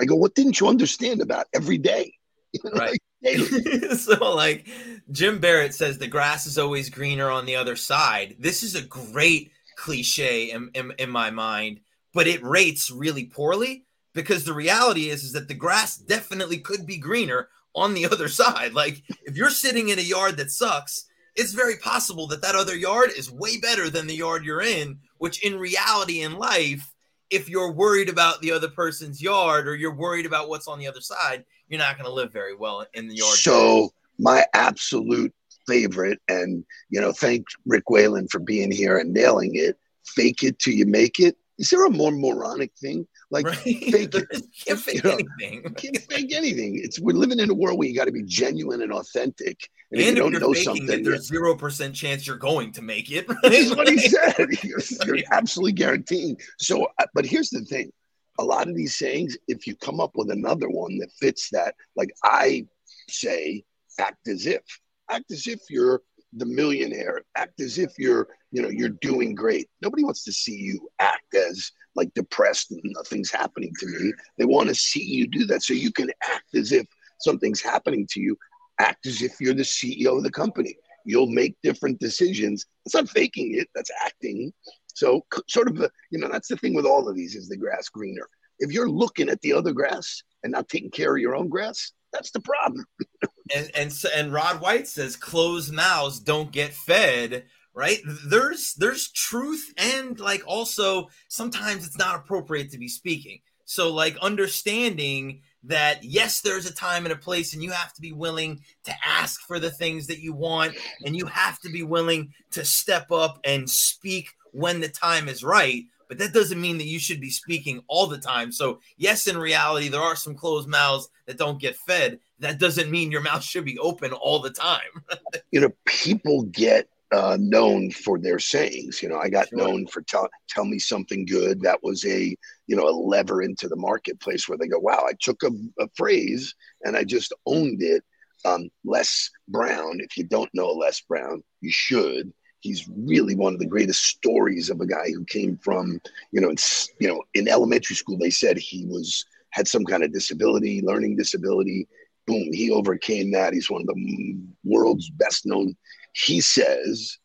I 0.00 0.04
go, 0.04 0.16
"What 0.16 0.34
didn't 0.34 0.60
you 0.60 0.68
understand 0.68 1.20
about 1.22 1.46
every 1.54 1.78
day?" 1.78 2.12
Right. 2.72 2.98
so 3.96 4.34
like 4.34 4.68
Jim 5.10 5.38
Barrett 5.38 5.74
says 5.74 5.96
the 5.96 6.06
grass 6.06 6.46
is 6.46 6.58
always 6.58 6.90
greener 6.90 7.30
on 7.30 7.46
the 7.46 7.56
other 7.56 7.74
side. 7.74 8.36
This 8.38 8.62
is 8.62 8.74
a 8.74 8.82
great 8.82 9.50
cliche 9.76 10.50
in, 10.50 10.70
in, 10.74 10.92
in 10.98 11.10
my 11.10 11.30
mind, 11.30 11.80
but 12.14 12.26
it 12.26 12.42
rates 12.42 12.90
really 12.90 13.26
poorly 13.26 13.84
because 14.14 14.44
the 14.44 14.54
reality 14.54 15.10
is 15.10 15.24
is 15.24 15.32
that 15.32 15.48
the 15.48 15.54
grass 15.54 15.96
definitely 15.96 16.58
could 16.58 16.86
be 16.86 16.96
greener 16.96 17.48
on 17.74 17.92
the 17.92 18.06
other 18.10 18.28
side. 18.28 18.72
Like 18.72 19.02
if 19.24 19.36
you're 19.36 19.50
sitting 19.50 19.90
in 19.90 19.98
a 19.98 20.02
yard 20.02 20.36
that 20.38 20.50
sucks, 20.50 21.06
it's 21.36 21.52
very 21.52 21.76
possible 21.76 22.28
that 22.28 22.42
that 22.42 22.54
other 22.54 22.76
yard 22.76 23.10
is 23.16 23.30
way 23.30 23.58
better 23.58 23.90
than 23.90 24.06
the 24.06 24.14
yard 24.14 24.44
you're 24.44 24.62
in, 24.62 24.98
which 25.18 25.44
in 25.44 25.58
reality 25.58 26.22
in 26.22 26.38
life 26.38 26.94
if 27.30 27.48
you're 27.48 27.72
worried 27.72 28.08
about 28.08 28.40
the 28.40 28.52
other 28.52 28.68
person's 28.68 29.20
yard 29.20 29.66
or 29.66 29.74
you're 29.74 29.94
worried 29.94 30.26
about 30.26 30.48
what's 30.48 30.68
on 30.68 30.78
the 30.78 30.86
other 30.86 31.00
side, 31.00 31.44
you're 31.68 31.80
not 31.80 31.96
going 31.96 32.06
to 32.06 32.12
live 32.12 32.32
very 32.32 32.54
well 32.54 32.86
in 32.94 33.08
the 33.08 33.16
yard. 33.16 33.36
So 33.36 33.90
my 34.18 34.44
absolute 34.54 35.34
favorite, 35.66 36.20
and 36.28 36.64
you 36.90 37.00
know, 37.00 37.12
thank 37.12 37.46
Rick 37.66 37.90
Whalen 37.90 38.28
for 38.28 38.38
being 38.38 38.70
here 38.70 38.98
and 38.98 39.12
nailing 39.12 39.52
it. 39.54 39.76
Fake 40.04 40.42
it 40.42 40.58
till 40.58 40.74
you 40.74 40.86
make 40.86 41.18
it. 41.18 41.36
Is 41.58 41.70
there 41.70 41.86
a 41.86 41.90
more 41.90 42.10
moronic 42.10 42.72
thing? 42.80 43.06
Like 43.30 43.46
right? 43.46 43.56
fake 43.62 44.14
it. 44.14 44.26
you 44.32 44.40
can't 44.66 44.80
fake 44.80 45.04
You 45.04 45.10
know, 45.10 45.18
anything. 45.40 45.74
Can't 45.74 45.98
fake 45.98 46.34
anything. 46.34 46.80
It's 46.82 47.00
we're 47.00 47.16
living 47.16 47.38
in 47.38 47.50
a 47.50 47.54
world 47.54 47.78
where 47.78 47.88
you 47.88 47.94
got 47.94 48.06
to 48.06 48.12
be 48.12 48.24
genuine 48.24 48.82
and 48.82 48.92
authentic. 48.92 49.68
And, 49.90 50.00
if 50.00 50.08
And 50.08 50.16
you 50.16 50.24
if 50.24 50.24
don't 50.24 50.32
you're 50.32 50.40
know 50.40 50.52
faking 50.52 50.64
something, 50.64 51.00
it, 51.00 51.04
there's 51.04 51.26
zero 51.26 51.54
percent 51.54 51.94
chance 51.94 52.26
you're 52.26 52.36
going 52.36 52.72
to 52.72 52.82
make 52.82 53.10
it. 53.10 53.26
Right? 53.28 53.38
This 53.44 53.70
is 53.70 53.76
what 53.76 53.88
he 53.88 53.98
said. 53.98 54.46
You're, 54.62 54.80
you're 55.06 55.24
absolutely 55.30 55.72
guaranteeing. 55.72 56.36
So, 56.58 56.86
uh, 56.98 57.06
but 57.14 57.24
here's 57.26 57.50
the 57.50 57.62
thing: 57.62 57.92
a 58.38 58.44
lot 58.44 58.68
of 58.68 58.74
these 58.74 58.96
sayings, 58.96 59.36
if 59.48 59.66
you 59.66 59.76
come 59.76 60.00
up 60.00 60.12
with 60.14 60.30
another 60.30 60.68
one 60.68 60.98
that 60.98 61.10
fits 61.20 61.50
that, 61.50 61.74
like 61.96 62.10
I 62.24 62.66
say, 63.08 63.64
act 63.98 64.28
as 64.28 64.46
if, 64.46 64.62
act 65.10 65.30
as 65.30 65.46
if 65.46 65.60
you're 65.70 66.02
the 66.36 66.46
millionaire, 66.46 67.22
act 67.36 67.60
as 67.60 67.78
if 67.78 67.92
you're, 67.98 68.28
you 68.50 68.62
know, 68.62 68.68
you're 68.68 68.96
doing 69.00 69.34
great. 69.34 69.68
Nobody 69.82 70.04
wants 70.04 70.24
to 70.24 70.32
see 70.32 70.56
you 70.56 70.88
act 70.98 71.34
as 71.34 71.70
like 71.94 72.12
depressed 72.14 72.72
and 72.72 72.80
nothing's 72.84 73.30
happening 73.30 73.72
to 73.78 73.86
me. 73.86 74.12
They 74.38 74.44
want 74.44 74.68
to 74.68 74.74
see 74.74 75.02
you 75.02 75.26
do 75.26 75.46
that, 75.46 75.62
so 75.62 75.74
you 75.74 75.92
can 75.92 76.10
act 76.22 76.54
as 76.54 76.72
if 76.72 76.86
something's 77.20 77.60
happening 77.60 78.06
to 78.10 78.20
you. 78.20 78.36
Act 78.80 79.06
as 79.06 79.22
if 79.22 79.40
you're 79.40 79.54
the 79.54 79.62
CEO 79.62 80.16
of 80.16 80.24
the 80.24 80.30
company 80.30 80.76
you'll 81.04 81.26
make 81.26 81.56
different 81.62 82.00
decisions. 82.00 82.66
It's 82.84 82.94
not 82.94 83.08
faking 83.08 83.54
it, 83.54 83.68
that's 83.74 83.90
acting. 84.04 84.52
So, 84.94 85.24
sort 85.48 85.68
of, 85.68 85.78
you 86.10 86.18
know, 86.18 86.28
that's 86.30 86.48
the 86.48 86.56
thing 86.56 86.74
with 86.74 86.86
all 86.86 87.08
of 87.08 87.16
these 87.16 87.34
is 87.34 87.48
the 87.48 87.56
grass 87.56 87.88
greener. 87.88 88.28
If 88.58 88.72
you're 88.72 88.88
looking 88.88 89.28
at 89.28 89.40
the 89.42 89.52
other 89.52 89.72
grass 89.72 90.22
and 90.42 90.52
not 90.52 90.68
taking 90.68 90.90
care 90.90 91.14
of 91.14 91.20
your 91.20 91.36
own 91.36 91.48
grass, 91.48 91.92
that's 92.12 92.30
the 92.30 92.40
problem. 92.40 92.84
and 93.54 93.70
and 93.74 93.92
and 94.14 94.32
Rod 94.32 94.60
White 94.60 94.86
says 94.86 95.16
closed 95.16 95.72
mouths 95.72 96.20
don't 96.20 96.52
get 96.52 96.72
fed 96.72 97.44
right? 97.74 97.98
There's 98.26 98.74
there's 98.74 99.10
truth 99.10 99.74
and 99.76 100.18
like 100.18 100.42
also 100.46 101.08
sometimes 101.28 101.86
it's 101.86 101.98
not 101.98 102.14
appropriate 102.14 102.70
to 102.70 102.78
be 102.78 102.88
speaking. 102.88 103.40
So 103.64 103.92
like 103.92 104.16
understanding 104.18 105.40
that 105.64 106.04
yes 106.04 106.40
there's 106.40 106.66
a 106.66 106.74
time 106.74 107.04
and 107.04 107.12
a 107.12 107.16
place 107.16 107.54
and 107.54 107.62
you 107.62 107.70
have 107.70 107.92
to 107.94 108.00
be 108.00 108.12
willing 108.12 108.60
to 108.84 108.94
ask 109.04 109.40
for 109.46 109.58
the 109.58 109.70
things 109.70 110.06
that 110.06 110.20
you 110.20 110.34
want 110.34 110.74
and 111.04 111.16
you 111.16 111.26
have 111.26 111.58
to 111.60 111.70
be 111.70 111.82
willing 111.82 112.32
to 112.52 112.64
step 112.64 113.10
up 113.10 113.40
and 113.44 113.68
speak 113.68 114.28
when 114.52 114.80
the 114.80 114.88
time 114.88 115.28
is 115.28 115.42
right 115.42 115.84
but 116.06 116.18
that 116.18 116.34
doesn't 116.34 116.60
mean 116.60 116.76
that 116.76 116.86
you 116.86 116.98
should 116.98 117.18
be 117.18 117.30
speaking 117.30 117.82
all 117.88 118.06
the 118.06 118.18
time. 118.18 118.52
So 118.52 118.80
yes 118.98 119.26
in 119.26 119.38
reality 119.38 119.88
there 119.88 120.02
are 120.02 120.16
some 120.16 120.34
closed 120.34 120.68
mouths 120.68 121.08
that 121.26 121.38
don't 121.38 121.60
get 121.60 121.76
fed 121.76 122.20
that 122.44 122.58
doesn't 122.58 122.90
mean 122.90 123.10
your 123.10 123.20
mouth 123.22 123.42
should 123.42 123.64
be 123.64 123.78
open 123.78 124.12
all 124.12 124.38
the 124.40 124.50
time. 124.50 124.80
You 125.50 125.60
know, 125.60 125.70
people 125.84 126.42
get 126.44 126.88
uh, 127.12 127.36
known 127.40 127.90
for 127.90 128.18
their 128.18 128.40
sayings. 128.40 129.02
You 129.02 129.08
know, 129.08 129.18
I 129.18 129.28
got 129.28 129.48
Sure. 129.48 129.58
known 129.58 129.86
for 129.86 130.02
tell 130.02 130.28
tell 130.48 130.64
me 130.64 130.78
something 130.80 131.26
good. 131.26 131.60
That 131.62 131.80
was 131.82 132.04
a 132.04 132.36
you 132.66 132.76
know 132.76 132.88
a 132.88 132.90
lever 132.90 133.42
into 133.42 133.68
the 133.68 133.76
marketplace 133.76 134.48
where 134.48 134.58
they 134.58 134.66
go, 134.66 134.78
wow, 134.80 135.04
I 135.08 135.12
took 135.20 135.42
a, 135.44 135.50
a 135.80 135.88
phrase 135.94 136.54
and 136.82 136.96
I 136.96 137.04
just 137.04 137.32
owned 137.46 137.82
it. 137.82 138.02
Um, 138.44 138.68
Les 138.84 139.30
Brown, 139.48 140.00
if 140.00 140.16
you 140.16 140.24
don't 140.24 140.50
know 140.54 140.68
Les 140.72 141.00
Brown, 141.02 141.42
you 141.60 141.70
should. 141.70 142.32
He's 142.60 142.88
really 142.88 143.34
one 143.36 143.52
of 143.54 143.60
the 143.60 143.66
greatest 143.66 144.02
stories 144.04 144.68
of 144.70 144.80
a 144.80 144.86
guy 144.86 145.06
who 145.14 145.24
came 145.26 145.56
from, 145.58 146.00
you 146.32 146.40
know, 146.40 146.48
it's, 146.50 146.90
you 146.98 147.06
know, 147.08 147.22
in 147.34 147.46
elementary 147.48 147.94
school 147.96 148.18
they 148.18 148.30
said 148.30 148.56
he 148.58 148.86
was 148.86 149.24
had 149.50 149.68
some 149.68 149.84
kind 149.84 150.02
of 150.02 150.12
disability, 150.12 150.82
learning 150.82 151.14
disability. 151.16 151.86
Boom, 152.26 152.52
he 152.52 152.70
overcame 152.70 153.32
that. 153.32 153.52
He's 153.52 153.70
one 153.70 153.82
of 153.82 153.88
the 153.88 154.38
world's 154.64 155.10
best 155.10 155.44
known. 155.44 155.76
He 156.14 156.40
says, 156.40 157.18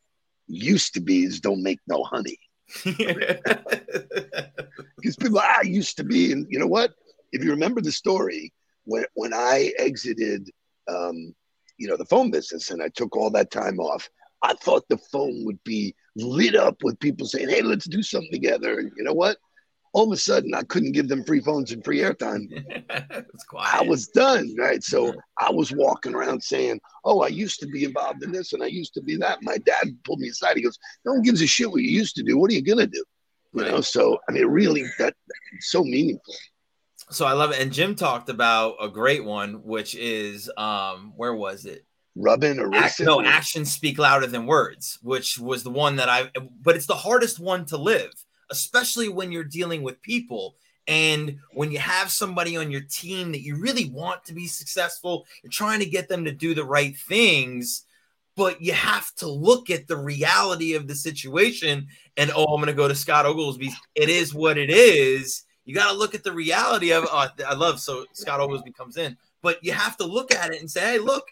"Used 0.48 0.94
to 0.96 1.02
be's 1.02 1.40
don't 1.40 1.64
make 1.64 1.80
no 1.88 2.04
honey." 2.04 2.38
because 2.84 3.40
people 5.20 5.40
ah 5.42 5.62
used 5.64 5.98
to 5.98 6.04
be 6.04 6.32
and 6.32 6.46
you 6.50 6.60
know 6.60 6.68
what 6.68 6.94
if 7.32 7.44
you 7.44 7.50
remember 7.50 7.82
the 7.82 7.92
story 7.92 8.54
when 8.84 9.04
when 9.16 9.34
i 9.34 9.74
exited 9.80 10.52
um 10.88 11.34
you 11.78 11.88
know 11.88 11.98
the 11.98 12.06
phone 12.06 12.30
business 12.30 12.70
and 12.70 12.84
i 12.84 12.90
took 12.90 13.16
all 13.16 13.32
that 13.32 13.50
time 13.50 13.80
off 13.80 14.08
i 14.44 14.54
thought 14.54 14.88
the 14.88 15.00
phone 15.12 15.44
would 15.46 15.62
be 15.64 15.96
lit 16.16 16.56
up 16.56 16.78
with 16.84 17.00
people 17.00 17.26
saying 17.26 17.50
hey 17.50 17.64
let's 17.64 17.86
do 17.86 18.04
something 18.04 18.32
together 18.32 18.80
and 18.80 18.92
you 18.96 19.04
know 19.04 19.14
what 19.14 19.38
all 19.94 20.06
of 20.06 20.12
a 20.12 20.18
sudden 20.18 20.54
i 20.54 20.64
couldn't 20.64 20.92
give 20.92 21.08
them 21.08 21.24
free 21.24 21.40
phones 21.40 21.72
and 21.72 21.84
free 21.84 22.00
airtime 22.00 22.48
I 23.58 23.82
was 23.82 24.08
done, 24.08 24.56
right? 24.58 24.84
So 24.84 25.08
Yeah. 25.08 25.12
I 25.40 25.52
was 25.52 25.72
walking 25.72 26.14
around 26.14 26.42
saying, 26.44 26.80
"Oh, 27.04 27.22
I 27.22 27.28
used 27.28 27.60
to 27.62 27.68
be 27.68 27.84
involved 27.84 28.24
in 28.24 28.32
this, 28.32 28.54
and 28.54 28.64
I 28.64 28.68
used 28.68 28.94
to 28.96 29.02
be 29.02 29.16
that." 29.18 29.42
My 29.42 29.58
dad 29.58 29.98
pulled 30.04 30.20
me 30.20 30.30
aside. 30.30 30.56
He 30.58 30.64
goes, 30.64 30.78
"No 31.06 31.14
one 31.14 31.22
gives 31.22 31.42
a 31.42 31.48
shit 31.48 31.70
what 31.72 31.82
you 31.82 31.90
used 31.90 32.16
to 32.18 32.24
do. 32.24 32.38
What 32.38 32.52
are 32.52 32.54
you 32.54 32.62
gonna 32.62 32.88
do?" 32.88 33.04
You 33.54 33.62
Right. 33.64 33.72
know. 33.72 33.82
So 33.82 34.20
I 34.28 34.32
mean, 34.32 34.46
really, 34.46 34.86
that 35.00 35.16
so 35.60 35.84
meaningful. 35.84 36.34
so 37.10 37.26
I 37.26 37.34
love 37.34 37.52
it. 37.52 37.60
And 37.60 37.72
Jim 37.74 37.96
talked 37.96 38.30
about 38.30 38.76
a 38.82 38.88
great 38.90 39.24
one, 39.24 39.64
which 39.64 39.96
is 39.96 40.50
um, 40.58 41.14
where 41.16 41.34
was 41.34 41.66
it? 41.66 41.86
Rubbing 42.16 42.60
or 42.60 42.74
Act, 42.76 43.00
no, 43.02 43.22
actions 43.24 43.72
speak 43.74 43.98
louder 43.98 44.28
than 44.28 44.46
words, 44.46 45.00
which 45.02 45.40
was 45.40 45.64
the 45.64 45.70
one 45.72 45.96
that 45.98 46.10
I, 46.10 46.30
but 46.62 46.76
it's 46.76 46.88
the 46.88 46.96
hardest 46.96 47.40
one 47.40 47.66
to 47.68 47.78
live, 47.78 48.12
especially 48.52 49.10
when 49.10 49.32
you're 49.32 49.44
dealing 49.44 49.82
with 49.84 50.02
people. 50.02 50.56
And 50.88 51.38
when 51.54 51.72
you 51.72 51.78
have 51.80 52.10
somebody 52.10 52.58
on 52.58 52.72
your 52.72 52.82
team 52.82 53.32
that 53.32 53.42
you 53.42 53.56
really 53.56 53.90
want 53.90 54.26
to 54.26 54.34
be 54.34 54.48
successful, 54.48 55.28
you're 55.44 55.52
trying 55.52 55.80
to 55.80 55.86
get 55.86 56.10
them 56.10 56.26
to 56.26 56.32
do 56.32 56.56
the 56.56 56.66
right 56.66 56.98
things, 56.98 57.84
but 58.36 58.62
you 58.62 58.74
have 58.74 59.14
to 59.16 59.30
look 59.30 59.70
at 59.70 59.88
the 59.88 59.98
reality 59.98 60.74
of 60.74 60.88
the 60.88 60.96
situation. 60.96 61.88
And 62.18 62.32
oh, 62.36 62.46
I'm 62.46 62.62
going 62.62 62.68
to 62.68 62.74
go 62.74 62.88
to 62.88 62.96
Scott 62.96 63.28
Oglesby. 63.28 63.72
It 63.94 64.10
is 64.10 64.34
what 64.34 64.58
it 64.58 64.72
is. 64.72 65.44
You 65.66 65.76
got 65.76 65.92
to 65.92 65.98
look 65.98 66.16
at 66.16 66.24
the 66.24 66.32
reality 66.32 66.92
of. 66.92 67.06
Oh, 67.12 67.28
I 67.48 67.54
love 67.54 67.80
so 67.80 68.06
Scott 68.14 68.40
Oglesby 68.40 68.72
comes 68.72 68.98
in, 68.98 69.16
but 69.44 69.64
you 69.64 69.72
have 69.74 69.96
to 69.98 70.06
look 70.06 70.34
at 70.34 70.52
it 70.52 70.60
and 70.60 70.72
say, 70.72 70.94
hey, 70.94 70.98
look, 70.98 71.28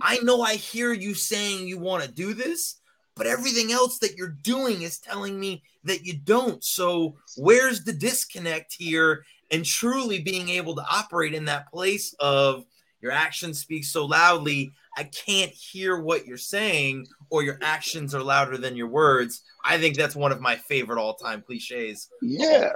I 0.00 0.18
know 0.18 0.42
I 0.42 0.56
hear 0.56 0.92
you 0.92 1.14
saying 1.14 1.68
you 1.68 1.78
want 1.78 2.02
to 2.02 2.10
do 2.10 2.34
this, 2.34 2.80
but 3.16 3.26
everything 3.26 3.72
else 3.72 3.98
that 3.98 4.16
you're 4.16 4.36
doing 4.42 4.82
is 4.82 4.98
telling 4.98 5.40
me 5.40 5.62
that 5.84 6.04
you 6.04 6.14
don't. 6.14 6.62
So, 6.62 7.16
where's 7.36 7.82
the 7.82 7.92
disconnect 7.92 8.74
here? 8.78 9.24
And 9.50 9.64
truly 9.64 10.20
being 10.20 10.48
able 10.50 10.74
to 10.76 10.84
operate 10.90 11.32
in 11.32 11.46
that 11.46 11.70
place 11.70 12.14
of 12.20 12.64
your 13.00 13.12
actions 13.12 13.60
speak 13.60 13.84
so 13.84 14.04
loudly, 14.04 14.72
I 14.96 15.04
can't 15.04 15.52
hear 15.52 16.00
what 16.00 16.26
you're 16.26 16.38
saying, 16.38 17.06
or 17.30 17.42
your 17.42 17.58
actions 17.62 18.14
are 18.14 18.22
louder 18.22 18.58
than 18.58 18.76
your 18.76 18.88
words. 18.88 19.42
I 19.64 19.78
think 19.78 19.96
that's 19.96 20.16
one 20.16 20.32
of 20.32 20.40
my 20.40 20.56
favorite 20.56 20.98
all 20.98 21.14
time 21.14 21.42
cliches. 21.46 22.08
Yeah, 22.22 22.72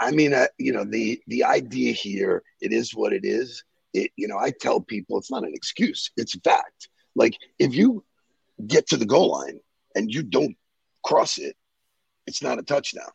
I, 0.00 0.10
mean, 0.10 0.34
uh, 0.34 0.46
you 0.58 0.72
know, 0.72 0.84
the 0.84 1.20
the 1.26 1.44
idea 1.44 1.92
here, 1.92 2.42
it 2.60 2.72
is 2.72 2.94
what 2.94 3.12
it 3.12 3.24
is. 3.24 3.64
It, 3.92 4.12
you 4.16 4.28
know, 4.28 4.38
I 4.38 4.52
tell 4.52 4.80
people 4.80 5.18
it's 5.18 5.30
not 5.30 5.44
an 5.44 5.54
excuse; 5.54 6.10
it's 6.16 6.34
a 6.34 6.40
fact. 6.40 6.88
Like 7.16 7.36
if 7.58 7.74
you 7.74 8.04
get 8.66 8.88
to 8.88 8.96
the 8.96 9.06
goal 9.06 9.30
line 9.32 9.60
and 9.94 10.10
you 10.10 10.22
don't 10.22 10.56
cross 11.04 11.38
it, 11.38 11.56
it's 12.26 12.42
not 12.42 12.58
a 12.58 12.62
touchdown. 12.62 13.10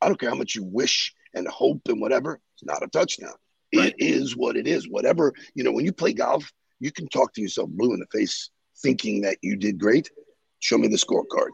I 0.00 0.06
don't 0.06 0.18
care 0.18 0.30
how 0.30 0.36
much 0.36 0.54
you 0.54 0.64
wish 0.64 1.14
and 1.34 1.46
hope 1.48 1.82
and 1.86 2.00
whatever; 2.00 2.40
it's 2.54 2.64
not 2.64 2.82
a 2.82 2.88
touchdown. 2.88 3.34
Right. 3.74 3.94
It 3.98 4.04
is 4.04 4.36
what 4.36 4.56
it 4.56 4.66
is. 4.66 4.88
Whatever 4.88 5.32
you 5.54 5.64
know, 5.64 5.72
when 5.72 5.84
you 5.84 5.92
play 5.92 6.12
golf, 6.12 6.50
you 6.80 6.90
can 6.90 7.08
talk 7.08 7.32
to 7.34 7.40
yourself 7.40 7.68
blue 7.70 7.92
in 7.92 8.00
the 8.00 8.06
face, 8.06 8.50
thinking 8.82 9.20
that 9.22 9.38
you 9.42 9.56
did 9.56 9.78
great. 9.78 10.10
Show 10.60 10.78
me 10.78 10.88
the 10.88 10.96
scorecard. 10.96 11.50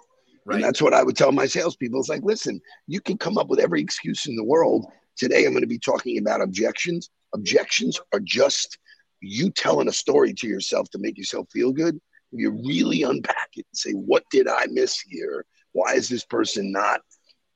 And 0.47 0.63
that's 0.63 0.81
what 0.81 0.95
I 0.95 1.03
would 1.03 1.17
tell 1.17 1.33
my 1.33 1.47
salespeople. 1.47 1.99
It's 1.99 2.09
like, 2.09 2.23
listen, 2.23 2.61
you 2.87 3.01
can 3.01 3.19
come 3.19 3.37
up 3.37 3.49
with 3.49 3.59
every 3.59 3.81
excuse 3.81 4.27
in 4.27 4.37
the 4.37 4.45
world. 4.45 4.87
Today, 5.17 5.45
I'm 5.45 5.51
going 5.51 5.63
to 5.63 5.67
be 5.67 5.79
talking 5.79 6.19
about 6.19 6.41
objections. 6.41 7.11
Objections 7.35 8.01
are 8.13 8.21
just 8.21 8.79
you 9.21 9.51
telling 9.51 9.89
a 9.89 9.93
story 9.93 10.33
to 10.35 10.47
yourself 10.47 10.89
to 10.91 10.99
make 10.99 11.19
yourself 11.19 11.49
feel 11.53 11.73
good. 11.73 12.01
You 12.33 12.51
really 12.51 13.03
unpack 13.03 13.51
it 13.57 13.67
and 13.71 13.79
say, 13.79 13.93
what 13.93 14.25
did 14.31 14.49
I 14.49 14.67
miss 14.71 15.01
here? 15.01 15.45
Why 15.73 15.95
is 15.95 16.09
this 16.09 16.25
person 16.25 16.73
not 16.73 17.01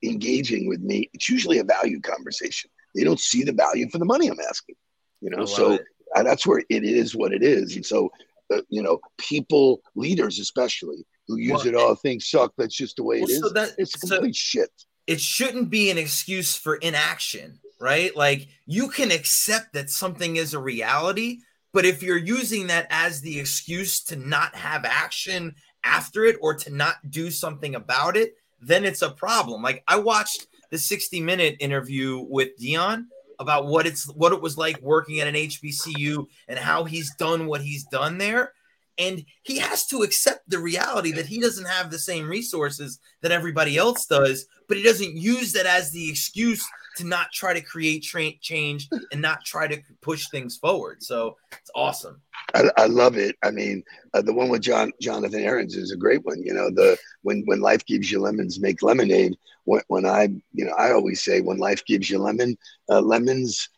engaging 0.02 0.68
with 0.68 0.80
me? 0.80 1.10
It's 1.12 1.28
usually 1.28 1.58
a 1.58 1.64
value 1.64 2.00
conversation. 2.00 2.70
They 2.94 3.04
don't 3.04 3.20
see 3.20 3.42
the 3.44 3.52
value 3.52 3.88
for 3.90 3.98
the 3.98 4.04
money 4.04 4.28
I'm 4.28 4.40
asking. 4.48 4.76
You 5.20 5.30
know, 5.30 5.44
so 5.44 5.72
it. 5.72 5.82
that's 6.14 6.46
where 6.46 6.62
it 6.68 6.84
is 6.84 7.14
what 7.14 7.32
it 7.32 7.42
is. 7.42 7.76
And 7.76 7.84
so, 7.84 8.10
uh, 8.52 8.62
you 8.68 8.82
know, 8.82 8.98
people, 9.18 9.80
leaders 9.94 10.38
especially, 10.38 11.04
who 11.28 11.36
use 11.38 11.52
Well, 11.64 11.66
it 11.66 11.74
all, 11.74 11.94
things 11.94 12.28
suck. 12.28 12.52
That's 12.56 12.74
just 12.74 12.96
the 12.96 13.04
way 13.04 13.16
it 13.18 13.22
Well, 13.22 13.30
is. 13.30 13.40
so 13.40 13.48
that- 13.50 13.74
it's 13.78 14.00
so- 14.00 14.16
complete 14.16 14.34
shit. 14.36 14.70
it 15.06 15.20
shouldn't 15.20 15.70
be 15.70 15.90
an 15.90 15.98
excuse 15.98 16.56
for 16.56 16.76
inaction, 16.76 17.60
right? 17.80 18.14
Like 18.16 18.48
you 18.66 18.88
can 18.88 19.10
accept 19.10 19.72
that 19.74 19.90
something 19.90 20.36
is 20.36 20.54
a 20.54 20.58
reality, 20.58 21.40
but 21.72 21.84
if 21.84 22.02
you're 22.02 22.16
using 22.16 22.66
that 22.68 22.86
as 22.90 23.20
the 23.20 23.38
excuse 23.38 24.02
to 24.04 24.16
not 24.16 24.54
have 24.54 24.84
action 24.84 25.54
after 25.84 26.24
it 26.24 26.36
or 26.40 26.54
to 26.54 26.70
not 26.70 26.96
do 27.10 27.30
something 27.30 27.74
about 27.74 28.16
it, 28.16 28.34
then 28.60 28.84
it's 28.84 29.02
a 29.02 29.10
problem. 29.10 29.62
Like 29.62 29.82
I 29.88 29.96
watched 29.96 30.46
the 30.70 30.78
60 30.78 31.20
minute 31.20 31.56
interview 31.60 32.24
with 32.28 32.50
Deion 32.60 33.04
about 33.38 33.66
what 33.66 33.86
it's 33.86 34.06
what 34.14 34.32
it 34.32 34.42
was 34.42 34.58
like 34.58 34.80
working 34.82 35.20
at 35.20 35.28
an 35.28 35.34
HBCU 35.34 36.26
and 36.48 36.58
how 36.58 36.84
he's 36.84 37.14
done 37.16 37.46
what 37.46 37.62
he's 37.62 37.84
done 37.84 38.18
there. 38.18 38.52
And 38.98 39.24
he 39.42 39.58
has 39.58 39.86
to 39.86 40.02
accept 40.02 40.50
the 40.50 40.58
reality 40.58 41.12
that 41.12 41.24
he 41.24 41.40
doesn't 41.40 41.66
have 41.66 41.90
the 41.90 41.98
same 41.98 42.28
resources 42.28 42.98
that 43.22 43.32
everybody 43.32 43.78
else 43.78 44.04
does, 44.04 44.46
but 44.68 44.76
he 44.76 44.82
doesn't 44.82 45.16
use 45.16 45.54
that 45.54 45.64
as 45.64 45.90
the 45.90 46.10
excuse 46.10 46.62
to 47.00 47.06
not 47.06 47.32
try 47.32 47.52
to 47.52 47.60
create 47.60 48.02
tra- 48.02 48.38
change 48.40 48.88
and 49.12 49.20
not 49.20 49.44
try 49.44 49.66
to 49.66 49.80
push 50.00 50.28
things 50.28 50.56
forward. 50.56 51.02
So 51.02 51.36
it's 51.52 51.70
awesome. 51.74 52.20
I, 52.54 52.70
I 52.76 52.86
love 52.86 53.16
it. 53.16 53.36
I 53.42 53.50
mean, 53.50 53.82
uh, 54.14 54.22
the 54.22 54.32
one 54.32 54.48
with 54.48 54.62
John 54.62 54.92
Jonathan 55.00 55.40
Aarons 55.40 55.76
is 55.76 55.92
a 55.92 55.96
great 55.96 56.24
one. 56.24 56.42
You 56.42 56.54
know, 56.54 56.70
the 56.70 56.96
when 57.22 57.42
when 57.46 57.60
life 57.60 57.84
gives 57.86 58.10
you 58.10 58.20
lemons, 58.20 58.60
make 58.60 58.82
lemonade. 58.82 59.36
When, 59.64 59.82
when 59.88 60.06
I, 60.06 60.28
you 60.52 60.64
know, 60.64 60.72
I 60.72 60.92
always 60.92 61.22
say 61.22 61.40
when 61.40 61.58
life 61.58 61.84
gives 61.84 62.08
you 62.08 62.18
lemon, 62.18 62.56
uh, 62.88 63.00
lemons, 63.00 63.68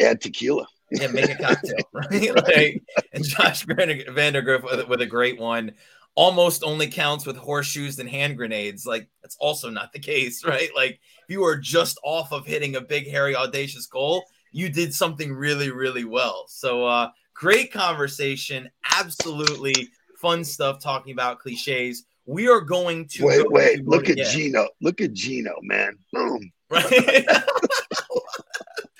add 0.00 0.20
tequila. 0.20 0.66
Yeah, 0.90 1.06
make 1.06 1.30
a 1.30 1.36
cocktail, 1.36 1.76
right? 1.92 2.34
Like, 2.56 2.82
and 3.12 3.24
Josh 3.24 3.64
Vandergriff 3.64 4.62
with, 4.62 4.88
with 4.88 5.00
a 5.00 5.06
great 5.06 5.40
one. 5.40 5.72
Almost 6.14 6.62
only 6.62 6.88
counts 6.88 7.24
with 7.24 7.36
horseshoes 7.36 7.98
and 7.98 8.08
hand 8.08 8.36
grenades. 8.36 8.84
Like 8.86 9.08
that's 9.22 9.36
also 9.40 9.70
not 9.70 9.92
the 9.92 9.98
case, 9.98 10.44
right? 10.46 10.70
Like 10.74 11.00
if 11.22 11.30
you 11.30 11.44
are 11.44 11.56
just 11.56 11.98
off 12.04 12.32
of 12.32 12.46
hitting 12.46 12.76
a 12.76 12.80
big, 12.80 13.08
hairy, 13.08 13.34
audacious 13.34 13.86
goal, 13.86 14.24
you 14.52 14.68
did 14.68 14.94
something 14.94 15.32
really, 15.32 15.70
really 15.70 16.04
well. 16.04 16.44
So 16.48 16.86
uh, 16.86 17.10
great 17.34 17.72
conversation. 17.72 18.70
Absolutely 18.94 19.88
fun 20.20 20.44
stuff 20.44 20.80
talking 20.80 21.12
about 21.12 21.40
cliches. 21.40 22.04
We 22.24 22.48
are 22.48 22.60
going 22.60 23.08
to 23.08 23.24
Wait, 23.24 23.50
wait, 23.50 23.84
look 23.86 24.08
at 24.08 24.16
yeah, 24.16 24.30
Gino. 24.30 24.68
Look 24.80 25.00
at 25.00 25.12
Gino, 25.12 25.54
man. 25.62 25.98
Boom. 26.12 26.52
right. 26.70 27.26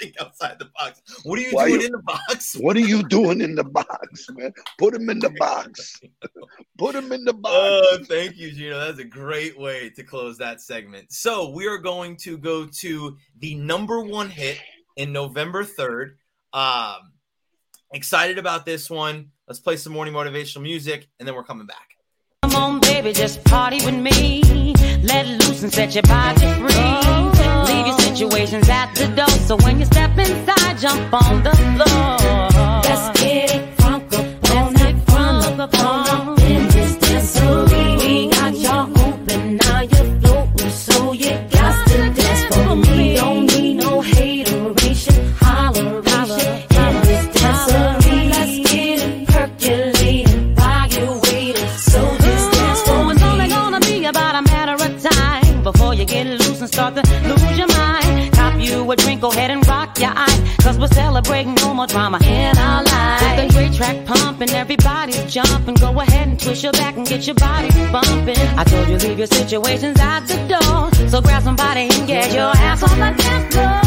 Think 0.02 0.20
outside 0.20 0.58
the 0.58 0.68
box. 0.76 1.00
What 1.22 1.38
are 1.38 1.42
you 1.42 1.50
Why 1.52 1.68
doing 1.68 1.80
you- 1.80 1.86
in 1.86 1.92
the 1.92 2.02
box? 2.02 2.56
What 2.58 2.76
are 2.76 2.80
you 2.80 3.04
doing 3.04 3.40
in 3.40 3.54
the 3.54 3.62
box, 3.62 4.26
man? 4.30 4.52
Put 4.78 4.94
him 4.94 5.08
in 5.08 5.20
the 5.20 5.30
box. 5.38 6.00
Put 6.76 6.96
him 6.96 7.12
in 7.12 7.24
the 7.24 7.32
box. 7.32 7.54
Oh, 7.56 7.98
thank 8.08 8.36
you, 8.36 8.50
Gino. 8.50 8.80
That's 8.80 8.98
a 8.98 9.04
great 9.04 9.56
way 9.56 9.90
to 9.90 10.02
close 10.02 10.38
that 10.38 10.60
segment. 10.60 11.12
So 11.12 11.50
we 11.50 11.68
are 11.68 11.78
going 11.78 12.16
to 12.24 12.36
go 12.36 12.66
to 12.80 13.16
the 13.38 13.54
number 13.54 14.00
one 14.02 14.28
hit 14.28 14.58
in 14.96 15.12
November 15.12 15.62
3rd. 15.64 16.14
Um, 16.52 17.12
excited 17.92 18.38
about 18.38 18.66
this 18.66 18.90
one. 18.90 19.30
Let's 19.46 19.60
play 19.60 19.76
some 19.76 19.92
morning 19.92 20.14
motivational 20.14 20.62
music, 20.62 21.08
and 21.20 21.28
then 21.28 21.36
we're 21.36 21.44
coming 21.44 21.66
back. 21.68 21.90
Come 22.42 22.56
on, 22.56 22.80
baby, 22.80 23.12
just 23.12 23.44
party 23.44 23.76
with 23.84 23.94
me. 23.94 24.42
Let 25.04 25.26
loose 25.28 25.62
and 25.62 25.72
set 25.72 25.94
your 25.94 26.02
body 26.02 26.40
free. 26.58 27.31
Situations 28.14 28.68
at 28.68 28.94
the 28.94 29.06
door. 29.16 29.26
So 29.48 29.56
when 29.64 29.78
you 29.78 29.86
step 29.86 30.10
inside, 30.18 30.78
jump 30.78 31.14
on 31.14 31.42
the 31.42 31.52
floor. 31.52 32.21
Get 67.12 67.26
your 67.26 67.34
body 67.34 67.68
bumping. 67.92 68.38
I 68.56 68.64
told 68.64 68.88
you 68.88 68.96
leave 68.96 69.18
your 69.18 69.26
situations 69.26 69.98
at 70.00 70.20
the 70.20 70.36
door. 70.48 71.08
So 71.10 71.20
grab 71.20 71.42
somebody 71.42 71.88
and 71.92 72.06
get 72.06 72.32
your 72.32 72.52
ass 72.56 72.82
on 72.82 72.98
the 72.98 73.22
dance 73.22 73.54
floor. 73.54 73.81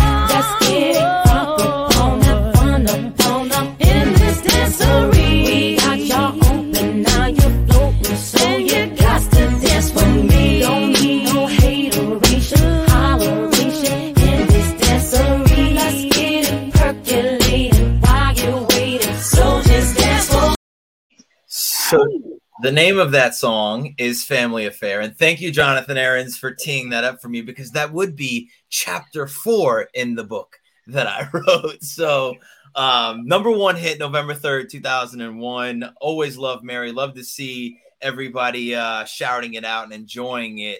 The 22.65 22.71
name 22.71 22.97
of 22.97 23.11
that 23.11 23.35
song 23.35 23.93
is 23.99 24.25
Family 24.25 24.65
Affair. 24.65 25.01
And 25.01 25.15
thank 25.15 25.39
you, 25.39 25.51
Jonathan 25.51 25.97
Aarons, 25.97 26.35
for 26.35 26.49
teeing 26.49 26.89
that 26.89 27.03
up 27.03 27.21
for 27.21 27.29
me 27.29 27.41
because 27.43 27.69
that 27.71 27.93
would 27.93 28.15
be 28.15 28.49
chapter 28.69 29.27
four 29.27 29.87
in 29.93 30.15
the 30.15 30.23
book 30.23 30.57
that 30.87 31.05
I 31.05 31.29
wrote. 31.33 31.83
So 31.83 32.37
um, 32.73 33.27
number 33.27 33.51
one 33.51 33.75
hit 33.75 33.99
November 33.99 34.33
3rd, 34.33 34.69
2001. 34.69 35.93
Always 36.01 36.37
love 36.37 36.63
Mary. 36.63 36.91
Love 36.91 37.13
to 37.13 37.23
see 37.23 37.77
everybody 38.01 38.73
uh, 38.73 39.05
shouting 39.05 39.53
it 39.53 39.63
out 39.63 39.83
and 39.83 39.93
enjoying 39.93 40.57
it. 40.57 40.79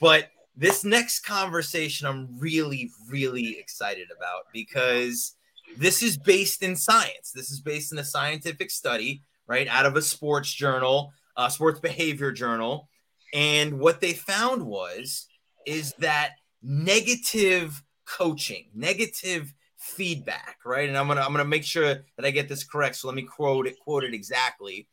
But 0.00 0.28
this 0.56 0.84
next 0.84 1.26
conversation, 1.26 2.06
I'm 2.06 2.38
really, 2.38 2.92
really 3.08 3.58
excited 3.58 4.06
about 4.16 4.42
because 4.52 5.34
this 5.76 6.00
is 6.00 6.16
based 6.16 6.62
in 6.62 6.76
science. 6.76 7.32
This 7.34 7.50
is 7.50 7.60
based 7.60 7.92
in 7.92 7.98
a 7.98 8.04
scientific 8.04 8.70
study 8.70 9.24
right, 9.46 9.68
out 9.68 9.86
of 9.86 9.96
a 9.96 10.02
sports 10.02 10.52
journal, 10.52 11.12
uh, 11.36 11.48
sports 11.48 11.80
behavior 11.80 12.32
journal. 12.32 12.88
And 13.32 13.78
what 13.80 14.00
they 14.00 14.12
found 14.12 14.64
was 14.64 15.26
is 15.66 15.92
that 15.98 16.32
negative 16.62 17.82
coaching, 18.04 18.66
negative 18.74 19.52
feedback, 19.76 20.58
right? 20.64 20.88
And 20.88 20.96
I'm 20.96 21.08
gonna 21.08 21.20
I'm 21.20 21.32
gonna 21.32 21.44
make 21.44 21.64
sure 21.64 22.04
that 22.16 22.24
I 22.24 22.30
get 22.30 22.48
this 22.48 22.64
correct. 22.64 22.96
So 22.96 23.08
let 23.08 23.16
me 23.16 23.22
quote 23.22 23.66
it, 23.66 23.78
quote 23.80 24.04
it 24.04 24.14
exactly. 24.14 24.86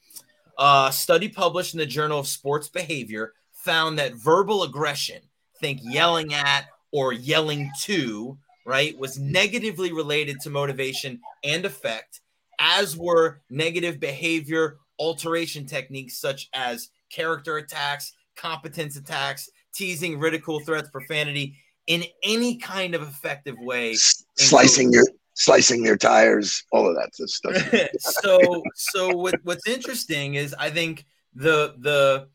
Uh, 0.58 0.90
study 0.92 1.30
published 1.30 1.74
in 1.74 1.80
the 1.80 1.86
Journal 1.86 2.20
of 2.20 2.28
Sports 2.28 2.68
Behavior 2.68 3.34
found 3.54 3.98
that 4.00 4.16
verbal 4.16 4.64
aggression, 4.64 5.22
think 5.60 5.80
yelling 5.84 6.34
at 6.34 6.66
or 6.92 7.14
yelling 7.14 7.72
to, 7.82 8.38
right, 8.66 8.98
was 8.98 9.18
negatively 9.18 9.94
related 9.94 10.40
to 10.42 10.50
motivation 10.50 11.22
and 11.44 11.66
effect 11.66 12.22
as 12.60 12.96
were 12.96 13.42
negative 13.50 14.00
behavior 14.00 14.78
alteration 15.02 15.66
techniques 15.66 16.20
such 16.20 16.48
as 16.54 16.90
character 17.10 17.58
attacks, 17.58 18.14
competence 18.38 18.96
attacks, 18.96 19.50
teasing, 19.74 20.20
ridicule, 20.20 20.60
threats, 20.60 20.90
profanity 20.90 21.58
in 21.88 22.04
any 22.24 22.58
kind 22.58 22.94
of 22.94 23.02
effective 23.02 23.56
way. 23.60 23.96
Slicing 23.96 24.94
your 24.94 25.06
slicing 25.34 25.82
their 25.82 25.98
tires, 25.98 26.64
all 26.72 26.88
of 26.88 26.96
that 26.96 27.16
stuff. 27.28 27.56
so 28.00 28.62
so 28.76 29.16
what, 29.16 29.36
what's 29.44 29.68
interesting 29.68 30.36
is 30.36 30.54
I 30.60 30.70
think 30.70 31.06
the 31.34 31.76
the 31.80 32.28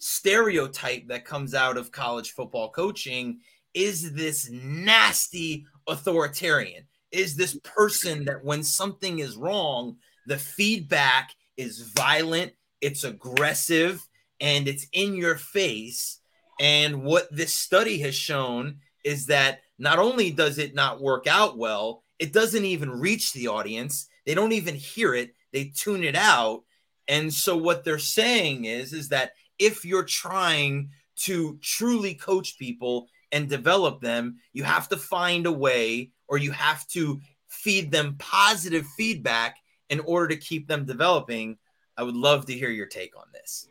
stereotype 0.00 1.08
that 1.08 1.26
comes 1.26 1.54
out 1.54 1.76
of 1.76 1.92
college 1.92 2.32
football 2.32 2.70
coaching 2.70 3.40
is 3.74 4.12
this 4.12 4.48
nasty 4.50 5.66
authoritarian 5.88 6.84
is 7.10 7.36
this 7.36 7.58
person 7.64 8.24
that 8.24 8.42
when 8.44 8.62
something 8.62 9.18
is 9.18 9.36
wrong 9.36 9.96
the 10.26 10.38
feedback 10.38 11.30
is 11.56 11.80
violent 11.80 12.52
it's 12.84 13.02
aggressive 13.02 14.06
and 14.40 14.68
it's 14.68 14.86
in 14.92 15.14
your 15.14 15.36
face. 15.36 16.20
And 16.60 17.02
what 17.02 17.34
this 17.34 17.54
study 17.54 17.98
has 18.00 18.14
shown 18.14 18.80
is 19.02 19.26
that 19.26 19.60
not 19.78 19.98
only 19.98 20.30
does 20.30 20.58
it 20.58 20.74
not 20.74 21.00
work 21.00 21.26
out 21.26 21.56
well 21.56 22.02
it 22.18 22.32
doesn't 22.32 22.64
even 22.64 22.90
reach 22.90 23.32
the 23.32 23.48
audience. 23.48 24.06
They 24.24 24.34
don't 24.34 24.52
even 24.52 24.74
hear 24.74 25.14
it. 25.14 25.34
They 25.52 25.72
tune 25.74 26.04
it 26.04 26.14
out. 26.14 26.62
And 27.08 27.32
so 27.32 27.56
what 27.56 27.84
they're 27.84 27.98
saying 27.98 28.66
is 28.66 28.92
is 28.92 29.08
that 29.08 29.32
if 29.58 29.84
you're 29.86 30.04
trying 30.04 30.90
to 31.20 31.58
truly 31.62 32.14
coach 32.14 32.58
people 32.58 33.08
and 33.32 33.48
develop 33.48 34.00
them 34.00 34.36
you 34.52 34.62
have 34.62 34.88
to 34.90 34.96
find 34.96 35.46
a 35.46 35.52
way 35.52 36.10
or 36.28 36.38
you 36.38 36.50
have 36.52 36.86
to 36.88 37.20
feed 37.48 37.90
them 37.90 38.16
positive 38.18 38.86
feedback 38.96 39.56
in 39.94 40.00
order 40.00 40.28
to 40.34 40.36
keep 40.36 40.66
them 40.66 40.84
developing 40.84 41.56
i 41.96 42.02
would 42.02 42.16
love 42.16 42.46
to 42.46 42.52
hear 42.52 42.70
your 42.70 42.86
take 42.86 43.16
on 43.16 43.26
this 43.32 43.68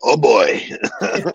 Oh 0.00 0.16
boy. 0.16 0.60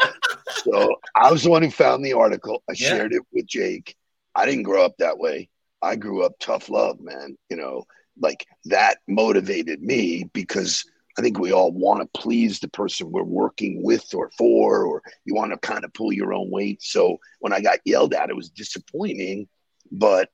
so 0.48 0.96
I 1.16 1.30
was 1.30 1.44
the 1.44 1.50
one 1.50 1.64
who 1.64 1.70
found 1.70 2.04
the 2.06 2.14
article. 2.14 2.64
I 2.70 2.74
Yeah. 2.74 2.92
shared 2.92 3.14
it 3.14 3.24
with 3.34 3.46
Jake. 3.46 3.94
I 4.36 4.46
didn't 4.46 4.64
grow 4.64 4.86
up 4.86 4.94
that 5.00 5.18
way. 5.18 5.50
I 5.82 5.98
grew 5.98 6.24
up 6.24 6.34
tough 6.40 6.70
love, 6.70 7.02
man. 7.02 7.38
You 7.50 7.58
know, 7.58 7.84
like 8.18 8.46
that 8.66 9.00
motivated 9.06 9.82
me 9.82 10.30
because 10.32 10.86
I 11.20 11.22
think 11.22 11.40
we 11.40 11.52
all 11.52 11.74
want 11.74 12.02
to 12.02 12.20
please 12.22 12.60
the 12.60 12.70
person 12.70 13.12
we're 13.12 13.24
working 13.24 13.84
with 13.84 14.14
or 14.14 14.32
for, 14.38 14.86
or 14.86 15.02
you 15.26 15.36
want 15.36 15.52
to 15.52 15.58
kind 15.58 15.84
of 15.84 15.94
pull 15.94 16.14
your 16.14 16.34
own 16.34 16.50
weight. 16.50 16.82
So 16.82 17.18
when 17.40 17.52
I 17.52 17.60
got 17.60 17.80
yelled 17.84 18.14
at, 18.14 18.30
it 18.30 18.36
was 18.36 18.50
disappointing, 18.50 19.50
but 19.92 20.30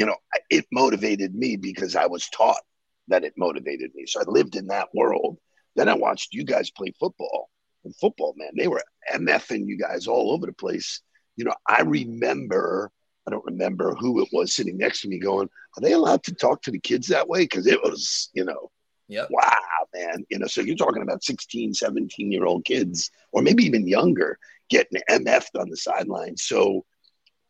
you 0.00 0.06
know, 0.06 0.16
it 0.48 0.64
motivated 0.72 1.34
me 1.34 1.56
because 1.56 1.94
I 1.94 2.06
was 2.06 2.26
taught 2.30 2.62
that 3.08 3.22
it 3.22 3.34
motivated 3.36 3.90
me. 3.94 4.06
So 4.06 4.20
I 4.20 4.24
lived 4.26 4.56
in 4.56 4.68
that 4.68 4.88
world. 4.94 5.36
Then 5.76 5.90
I 5.90 5.94
watched 5.94 6.32
you 6.32 6.42
guys 6.42 6.70
play 6.70 6.94
football. 6.98 7.50
And 7.84 7.94
football, 7.96 8.34
man, 8.38 8.52
they 8.56 8.66
were 8.66 8.82
MFing 9.12 9.66
you 9.66 9.76
guys 9.76 10.06
all 10.06 10.32
over 10.32 10.46
the 10.46 10.54
place. 10.54 11.02
You 11.36 11.44
know, 11.44 11.54
I 11.68 11.82
remember, 11.82 12.90
I 13.28 13.30
don't 13.30 13.44
remember 13.44 13.94
who 13.94 14.22
it 14.22 14.30
was 14.32 14.54
sitting 14.54 14.78
next 14.78 15.02
to 15.02 15.08
me 15.08 15.18
going, 15.18 15.50
Are 15.76 15.80
they 15.82 15.92
allowed 15.92 16.22
to 16.24 16.34
talk 16.34 16.62
to 16.62 16.70
the 16.70 16.80
kids 16.80 17.08
that 17.08 17.28
way? 17.28 17.42
Because 17.42 17.66
it 17.66 17.82
was, 17.82 18.30
you 18.32 18.46
know, 18.46 18.70
Yep. 19.08 19.28
wow, 19.30 19.86
man. 19.94 20.24
You 20.30 20.38
know, 20.38 20.46
so 20.46 20.62
you're 20.62 20.76
talking 20.76 21.02
about 21.02 21.24
16, 21.24 21.74
17 21.74 22.32
year 22.32 22.46
old 22.46 22.64
kids, 22.64 23.10
or 23.32 23.42
maybe 23.42 23.64
even 23.64 23.86
younger, 23.86 24.38
getting 24.70 25.02
MF'd 25.10 25.56
on 25.58 25.68
the 25.68 25.76
sideline. 25.76 26.38
So 26.38 26.86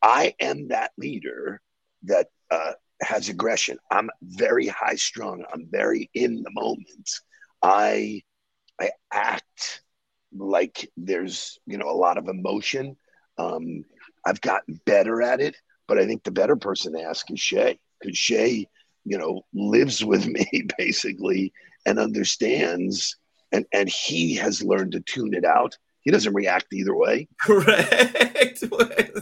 I 0.03 0.35
am 0.41 0.69
that 0.69 0.91
leader 0.99 1.61
that 2.05 2.27
uh, 2.51 2.73
has 3.03 3.29
aggression. 3.29 3.79
I'm 3.91 4.11
very 4.23 4.67
high 4.67 4.97
strung. 4.97 5.45
I'm 5.53 5.67
very 5.71 6.11
in 6.15 6.43
the 6.43 6.51
moment. 6.51 7.11
I 7.63 8.23
I 8.81 8.91
act 9.13 9.83
like 10.33 10.91
there's 10.97 11.59
you 11.67 11.79
know 11.79 11.91
a 11.91 11.97
lot 11.97 12.19
of 12.19 12.29
emotion. 12.29 12.97
Um, 13.39 13.85
I've 14.25 14.41
gotten 14.41 14.81
better 14.85 15.23
at 15.23 15.41
it, 15.41 15.57
but 15.89 15.99
I 15.99 16.07
think 16.07 16.25
the 16.25 16.31
better 16.31 16.57
person 16.57 16.93
to 16.93 17.03
ask 17.03 17.31
is 17.31 17.41
Shay 17.41 17.79
because 18.01 18.17
Shay, 18.17 18.69
you 19.05 19.19
know, 19.19 19.43
lives 19.55 20.05
with 20.05 20.27
me 20.27 20.47
basically 20.79 21.53
and 21.87 21.99
understands, 21.99 23.17
and 23.53 23.65
and 23.73 23.89
he 23.89 24.35
has 24.37 24.63
learned 24.63 24.93
to 24.93 25.01
tune 25.01 25.35
it 25.35 25.45
out. 25.45 25.77
He 26.03 26.11
doesn't 26.11 26.33
react 26.35 26.67
either 26.73 26.95
way. 26.97 27.29
Correct. 27.41 28.63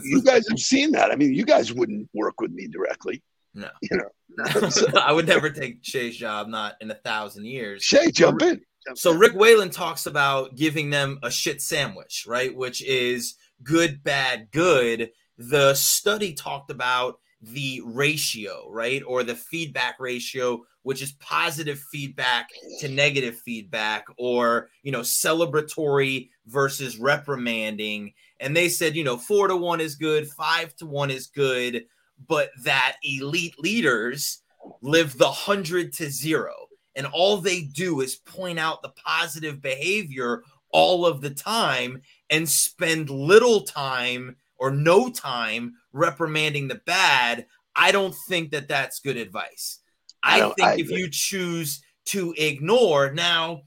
You 0.01 0.21
guys 0.23 0.47
have 0.49 0.59
seen 0.59 0.91
that. 0.93 1.11
I 1.11 1.15
mean, 1.15 1.33
you 1.33 1.43
guys 1.45 1.73
wouldn't 1.73 2.09
work 2.13 2.39
with 2.39 2.51
me 2.51 2.67
directly. 2.67 3.21
No. 3.53 3.69
You 3.81 3.97
know, 3.97 4.45
So- 4.69 4.87
I 4.97 5.11
would 5.11 5.27
never 5.27 5.49
take 5.49 5.79
Shay's 5.83 6.15
job, 6.15 6.47
not 6.47 6.75
in 6.81 6.89
a 6.89 6.95
thousand 6.95 7.45
years. 7.45 7.83
Shay, 7.83 8.09
jump 8.11 8.41
in. 8.41 8.61
Jump 8.87 8.97
So. 8.97 9.11
Rick 9.13 9.33
Whalen 9.33 9.69
talks 9.69 10.05
about 10.05 10.55
giving 10.55 10.89
them 10.89 11.19
a 11.21 11.29
shit 11.29 11.61
sandwich, 11.61 12.25
right? 12.27 12.55
Which 12.55 12.81
is 12.83 13.35
good, 13.61 14.03
bad, 14.03 14.49
good. 14.51 15.11
The 15.37 15.73
study 15.73 16.33
talked 16.33 16.71
about 16.71 17.19
the 17.41 17.81
ratio, 17.85 18.69
right? 18.69 19.01
Or 19.05 19.23
the 19.23 19.35
feedback 19.35 19.95
ratio, 19.99 20.63
which 20.83 21.01
is 21.01 21.13
positive 21.13 21.79
feedback 21.91 22.49
to 22.79 22.89
negative 22.89 23.39
feedback, 23.39 24.05
or 24.17 24.69
you 24.83 24.91
know, 24.91 25.01
celebratory 25.01 26.29
versus 26.47 26.97
reprimanding. 26.97 28.13
And 28.39 28.55
they 28.55 28.69
said, 28.69 28.95
you 28.95 29.03
know, 29.03 29.17
four 29.17 29.47
to 29.47 29.55
one 29.55 29.81
is 29.81 29.95
good, 29.95 30.27
five 30.29 30.75
to 30.77 30.85
one 30.85 31.11
is 31.11 31.27
good, 31.27 31.85
but 32.27 32.49
that 32.63 32.97
elite 33.03 33.59
leaders 33.59 34.41
live 34.81 35.17
the 35.17 35.31
hundred 35.31 35.93
to 35.93 36.09
zero 36.09 36.53
and 36.99 37.07
all 37.07 37.37
they 37.37 37.61
do 37.61 38.01
is 38.01 38.17
point 38.17 38.59
out 38.59 38.81
the 38.81 38.91
positive 39.05 39.61
behavior 39.61 40.43
all 40.71 41.05
of 41.05 41.21
the 41.21 41.29
time 41.29 42.01
and 42.29 42.47
spend 42.47 43.09
little 43.09 43.61
time 43.61 44.35
or 44.59 44.71
no 44.71 45.09
time 45.09 45.73
reprimanding 45.93 46.67
the 46.67 46.81
bad 46.85 47.45
i 47.75 47.91
don't 47.91 48.15
think 48.27 48.51
that 48.51 48.67
that's 48.67 48.99
good 48.99 49.17
advice. 49.17 49.79
I 50.23 50.41
i, 50.41 50.53
think 50.53 50.67
I 50.67 50.75
if 50.75 50.89
you 50.91 51.09
choose 51.09 51.81
to 52.05 52.33
ignore 52.37 53.11
now 53.11 53.63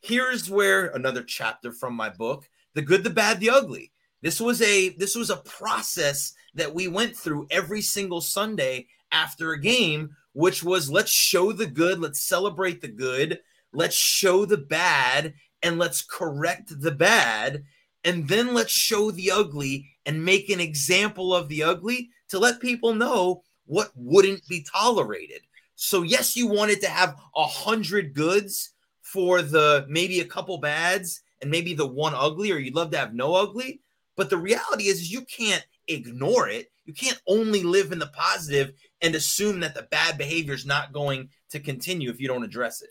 here's 0.00 0.50
where 0.50 0.86
another 0.86 1.22
chapter 1.22 1.72
from 1.72 1.94
my 1.94 2.08
book 2.08 2.48
the 2.78 2.82
good 2.82 3.02
the 3.02 3.10
bad 3.10 3.40
the 3.40 3.50
ugly. 3.50 3.90
This 4.22 4.40
was 4.40 4.62
a 4.62 4.90
this 4.90 5.16
was 5.16 5.30
a 5.30 5.38
process 5.38 6.32
that 6.54 6.72
we 6.72 6.86
went 6.86 7.16
through 7.16 7.48
every 7.50 7.82
single 7.82 8.20
sunday 8.20 8.86
after 9.10 9.50
a 9.52 9.60
game 9.60 10.14
which 10.32 10.62
was 10.62 10.88
let's 10.88 11.10
show 11.10 11.50
the 11.50 11.66
good, 11.66 11.98
let's 11.98 12.20
celebrate 12.20 12.80
the 12.80 12.88
good, 12.88 13.40
let's 13.72 13.96
show 13.96 14.44
the 14.44 14.56
bad, 14.56 15.34
and 15.60 15.76
let's 15.76 16.02
correct 16.02 16.80
the 16.80 16.92
bad, 16.92 17.64
and 18.04 18.28
then 18.28 18.54
let's 18.54 18.72
show 18.72 19.10
the 19.10 19.32
ugly 19.32 19.90
and 20.08 20.24
make 20.24 20.48
an 20.48 20.58
example 20.58 21.34
of 21.34 21.48
the 21.48 21.62
ugly 21.62 22.08
to 22.30 22.38
let 22.38 22.60
people 22.60 22.94
know 22.94 23.42
what 23.66 23.92
wouldn't 23.94 24.40
be 24.48 24.64
tolerated. 24.72 25.42
So, 25.76 26.02
yes, 26.02 26.34
you 26.34 26.46
wanted 26.46 26.80
to 26.80 26.88
have 26.88 27.14
a 27.36 27.46
hundred 27.46 28.14
goods 28.14 28.70
for 29.02 29.42
the 29.42 29.84
maybe 29.86 30.20
a 30.20 30.24
couple 30.24 30.58
bads 30.58 31.20
and 31.42 31.50
maybe 31.50 31.74
the 31.74 31.86
one 31.86 32.14
ugly, 32.16 32.50
or 32.50 32.56
you'd 32.56 32.74
love 32.74 32.90
to 32.92 32.98
have 32.98 33.12
no 33.12 33.34
ugly. 33.34 33.82
But 34.16 34.30
the 34.30 34.38
reality 34.38 34.84
is, 34.84 35.12
you 35.12 35.26
can't 35.26 35.64
ignore 35.88 36.48
it. 36.48 36.72
You 36.86 36.94
can't 36.94 37.20
only 37.28 37.62
live 37.62 37.92
in 37.92 37.98
the 37.98 38.06
positive 38.06 38.72
and 39.02 39.14
assume 39.14 39.60
that 39.60 39.74
the 39.74 39.82
bad 39.90 40.16
behavior 40.16 40.54
is 40.54 40.64
not 40.64 40.94
going 40.94 41.28
to 41.50 41.60
continue 41.60 42.08
if 42.08 42.18
you 42.18 42.28
don't 42.28 42.44
address 42.44 42.80
it. 42.80 42.90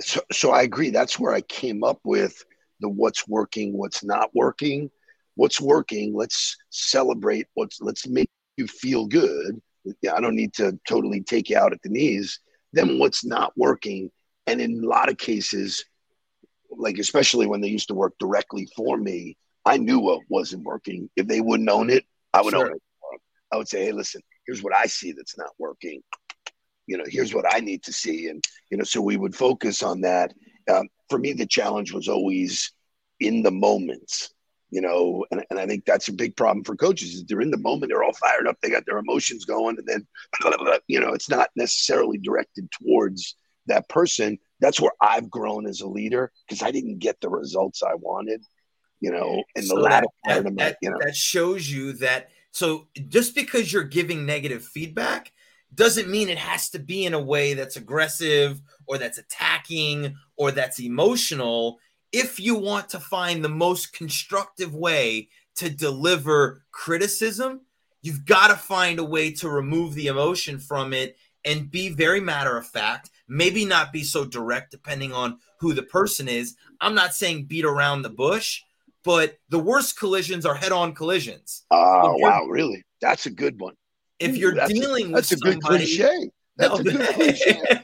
so, 0.00 0.20
so 0.32 0.50
I 0.50 0.62
agree. 0.62 0.90
That's 0.90 1.20
where 1.20 1.32
I 1.32 1.40
came 1.42 1.84
up 1.84 2.00
with 2.02 2.44
the 2.80 2.88
what's 2.88 3.28
working, 3.28 3.78
what's 3.78 4.02
not 4.02 4.34
working. 4.34 4.90
What's 5.38 5.60
working, 5.60 6.16
let's 6.16 6.56
celebrate. 6.70 7.46
What's 7.54 7.80
let's 7.80 8.08
make 8.08 8.28
you 8.56 8.66
feel 8.66 9.06
good. 9.06 9.62
Yeah, 10.02 10.14
I 10.16 10.20
don't 10.20 10.34
need 10.34 10.52
to 10.54 10.76
totally 10.88 11.20
take 11.20 11.48
you 11.48 11.56
out 11.56 11.72
at 11.72 11.80
the 11.82 11.90
knees. 11.90 12.40
Then 12.72 12.98
what's 12.98 13.24
not 13.24 13.52
working, 13.56 14.10
and 14.48 14.60
in 14.60 14.82
a 14.82 14.86
lot 14.88 15.08
of 15.08 15.16
cases, 15.16 15.84
like 16.76 16.98
especially 16.98 17.46
when 17.46 17.60
they 17.60 17.68
used 17.68 17.86
to 17.86 17.94
work 17.94 18.14
directly 18.18 18.68
for 18.76 18.96
me, 18.96 19.36
I 19.64 19.76
knew 19.76 20.00
what 20.00 20.22
wasn't 20.28 20.64
working. 20.64 21.08
If 21.14 21.28
they 21.28 21.40
wouldn't 21.40 21.70
own 21.70 21.88
it, 21.88 22.04
I 22.34 22.42
would 22.42 22.52
Sure. 22.52 22.66
own 22.66 22.74
it. 22.74 22.82
I 23.52 23.58
would 23.58 23.68
say, 23.68 23.84
hey, 23.84 23.92
listen, 23.92 24.22
here's 24.44 24.64
what 24.64 24.74
I 24.74 24.86
see 24.86 25.12
that's 25.12 25.38
not 25.38 25.50
working. 25.56 26.02
You 26.88 26.98
know, 26.98 27.04
here's 27.06 27.32
what 27.32 27.44
I 27.48 27.60
need 27.60 27.84
to 27.84 27.92
see, 27.92 28.26
and 28.26 28.44
you 28.72 28.76
know, 28.76 28.82
so 28.82 29.00
we 29.00 29.16
would 29.16 29.36
focus 29.36 29.84
on 29.84 30.00
that. 30.00 30.34
Um, 30.68 30.88
for 31.08 31.20
me, 31.20 31.32
the 31.32 31.46
challenge 31.46 31.92
was 31.92 32.08
always 32.08 32.72
in 33.20 33.44
the 33.44 33.52
moment. 33.52 34.30
You 34.70 34.82
know, 34.82 35.24
and, 35.30 35.44
and 35.50 35.58
I 35.58 35.66
think 35.66 35.86
that's 35.86 36.08
a 36.08 36.12
big 36.12 36.36
problem 36.36 36.62
for 36.62 36.76
coaches 36.76 37.14
is 37.14 37.24
they're 37.24 37.40
in 37.40 37.50
the 37.50 37.56
moment, 37.56 37.90
they're 37.90 38.02
all 38.04 38.12
fired 38.12 38.46
up, 38.46 38.58
they 38.60 38.68
got 38.70 38.84
their 38.84 38.98
emotions 38.98 39.44
going, 39.46 39.78
and 39.78 39.86
then 39.86 40.06
you 40.88 41.00
know, 41.00 41.12
it's 41.14 41.30
not 41.30 41.48
necessarily 41.56 42.18
directed 42.18 42.70
towards 42.70 43.34
that 43.66 43.88
person. 43.88 44.38
That's 44.60 44.80
where 44.80 44.92
I've 45.00 45.30
grown 45.30 45.66
as 45.66 45.80
a 45.80 45.88
leader 45.88 46.32
because 46.46 46.62
I 46.62 46.70
didn't 46.70 46.98
get 46.98 47.20
the 47.20 47.30
results 47.30 47.82
I 47.82 47.94
wanted. 47.94 48.44
You 49.00 49.12
know, 49.12 49.44
in 49.54 49.62
the 49.62 49.68
So 49.68 49.74
latter 49.76 50.06
that, 50.24 50.32
part 50.32 50.44
that, 50.44 50.48
of 50.50 50.54
my, 50.56 50.64
that- 50.64 50.78
you 50.82 50.90
know, 50.90 50.98
that 51.00 51.16
shows 51.16 51.70
you 51.70 51.92
that. 51.94 52.30
So 52.50 52.88
just 53.08 53.34
because 53.34 53.72
you're 53.72 53.84
giving 53.84 54.26
negative 54.26 54.64
feedback 54.64 55.32
doesn't 55.74 56.08
mean 56.08 56.28
it 56.28 56.38
has 56.38 56.70
to 56.70 56.78
be 56.78 57.04
in 57.04 57.14
a 57.14 57.20
way 57.20 57.54
that's 57.54 57.76
aggressive 57.76 58.60
or 58.86 58.98
that's 58.98 59.18
attacking 59.18 60.16
or 60.36 60.50
that's 60.50 60.80
emotional. 60.80 61.78
If 62.12 62.40
you 62.40 62.54
want 62.54 62.88
to 62.90 63.00
find 63.00 63.44
the 63.44 63.48
most 63.48 63.92
constructive 63.92 64.74
way 64.74 65.28
to 65.56 65.68
deliver 65.68 66.64
criticism, 66.70 67.62
you've 68.02 68.24
got 68.24 68.48
to 68.48 68.54
find 68.56 68.98
a 68.98 69.04
way 69.04 69.32
to 69.32 69.48
remove 69.48 69.94
the 69.94 70.06
emotion 70.06 70.58
from 70.58 70.92
it 70.92 71.16
and 71.44 71.70
be 71.70 71.88
very 71.90 72.20
matter 72.20 72.56
of 72.56 72.66
fact, 72.66 73.10
maybe 73.28 73.64
not 73.64 73.92
be 73.92 74.02
so 74.02 74.24
direct 74.24 74.70
depending 74.70 75.12
on 75.12 75.38
who 75.60 75.72
the 75.74 75.82
person 75.82 76.28
is. 76.28 76.56
I'm 76.80 76.94
not 76.94 77.14
saying 77.14 77.44
beat 77.44 77.64
around 77.64 78.02
the 78.02 78.10
bush, 78.10 78.62
but 79.04 79.38
the 79.48 79.58
worst 79.58 79.98
collisions 79.98 80.46
are 80.46 80.54
head-on 80.54 80.94
collisions. 80.94 81.64
oh 81.70 82.16
wow, 82.18 82.44
really? 82.44 82.84
That's 83.00 83.26
a 83.26 83.30
good 83.30 83.60
one. 83.60 83.74
If 84.18 84.36
you're 84.36 84.54
that's 84.54 84.70
a- 84.70 84.74
dealing 84.74 85.06
with 85.12 85.14
That's 85.14 85.32
a 85.32 85.36
good 85.36 85.62
somebody, 85.62 85.84
cliche. 85.84 86.30
That's 86.56 86.74
No, 86.74 86.78
a 86.80 86.82
good 86.82 87.08
cliche. 87.14 87.62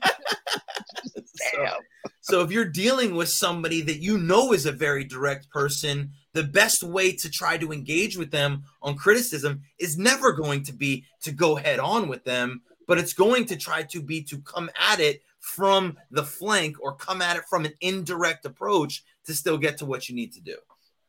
so, 2.35 2.41
if 2.41 2.51
you're 2.51 2.65
dealing 2.65 3.15
with 3.15 3.29
somebody 3.29 3.81
that 3.83 4.03
you 4.03 4.19
know 4.19 4.53
is 4.53 4.67
a 4.67 4.73
very 4.73 5.05
direct 5.05 5.49
person, 5.51 6.11
the 6.33 6.43
best 6.43 6.83
way 6.83 7.13
to 7.13 7.31
try 7.31 7.57
to 7.57 7.71
engage 7.71 8.19
with 8.19 8.33
them 8.33 8.65
on 8.83 8.97
criticism 8.97 9.63
is 9.79 9.97
never 9.97 10.33
going 10.33 10.65
to 10.65 10.73
be 10.73 11.05
to 11.23 11.31
go 11.31 11.55
head 11.55 11.79
on 11.79 12.09
with 12.09 12.25
them, 12.25 12.63
but 12.89 12.99
it's 12.99 13.13
going 13.13 13.45
to 13.45 13.57
try 13.57 13.85
to 13.85 14.03
be 14.03 14.21
to 14.25 14.39
come 14.39 14.69
at 14.77 14.99
it 14.99 15.23
from 15.39 15.97
the 16.11 16.25
flank 16.25 16.75
or 16.83 16.97
come 16.97 17.23
at 17.23 17.37
it 17.37 17.45
from 17.49 17.67
an 17.67 17.73
indirect 17.81 18.45
approach 18.45 19.05
to 19.27 19.33
still 19.33 19.57
get 19.57 19.79
to 19.79 19.87
what 19.87 20.09
you 20.09 20.17
need 20.17 20.33
to 20.33 20.41
do. 20.41 20.57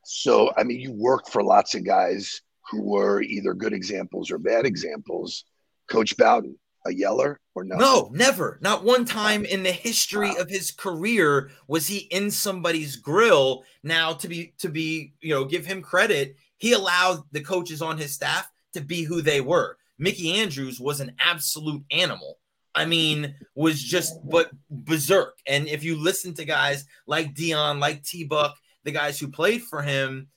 So, 0.04 0.54
I 0.56 0.64
mean, 0.64 0.80
you 0.80 0.92
worked 0.92 1.30
for 1.30 1.42
lots 1.42 1.74
of 1.74 1.84
guys 1.84 2.40
who 2.70 2.84
were 2.84 3.24
either 3.24 3.56
good 3.56 3.74
examples 3.74 4.30
or 4.30 4.38
bad 4.38 4.68
examples. 4.68 5.44
Coach 5.90 6.16
Bowden, 6.18 6.56
a 6.86 6.94
yeller 6.94 7.40
or 7.56 7.64
no? 7.64 7.76
No, 7.76 8.10
never. 8.14 8.60
Not 8.62 8.84
one 8.84 9.06
time 9.06 9.46
in 9.46 9.64
the 9.64 9.72
history 9.72 10.36
of 10.38 10.50
his 10.50 10.72
career 10.72 11.50
was 11.68 11.88
he 11.88 12.00
in 12.12 12.32
somebody's 12.32 12.96
grill. 12.96 13.64
Now 13.84 14.14
to 14.14 14.28
be 14.28 14.54
to 14.60 14.70
be, 14.70 15.14
you 15.22 15.34
know, 15.34 15.46
give 15.46 15.66
him 15.66 15.82
credit, 15.82 16.36
he 16.58 16.74
allowed 16.74 17.24
the 17.32 17.42
coaches 17.42 17.82
on 17.82 17.98
his 17.98 18.14
staff 18.14 18.50
to 18.74 18.82
be 18.82 19.04
who 19.04 19.22
they 19.22 19.42
were. 19.42 19.78
Mickey 19.98 20.34
Andrews 20.34 20.80
was 20.80 21.00
an 21.00 21.14
absolute 21.20 21.84
animal. 21.92 22.38
I 22.76 22.86
mean, 22.86 23.34
was 23.56 23.82
just 23.82 24.14
but 24.30 24.52
berserk. 24.70 25.38
And 25.48 25.68
if 25.68 25.84
you 25.84 25.98
listen 25.98 26.34
to 26.36 26.46
guys 26.46 26.86
like 27.08 27.34
Deion, 27.34 27.80
like 27.80 28.04
T 28.04 28.26
Buck, 28.26 28.58
the 28.84 28.92
guys 28.92 29.18
who 29.18 29.30
played 29.30 29.64
for 29.64 29.82
him, 29.82 30.28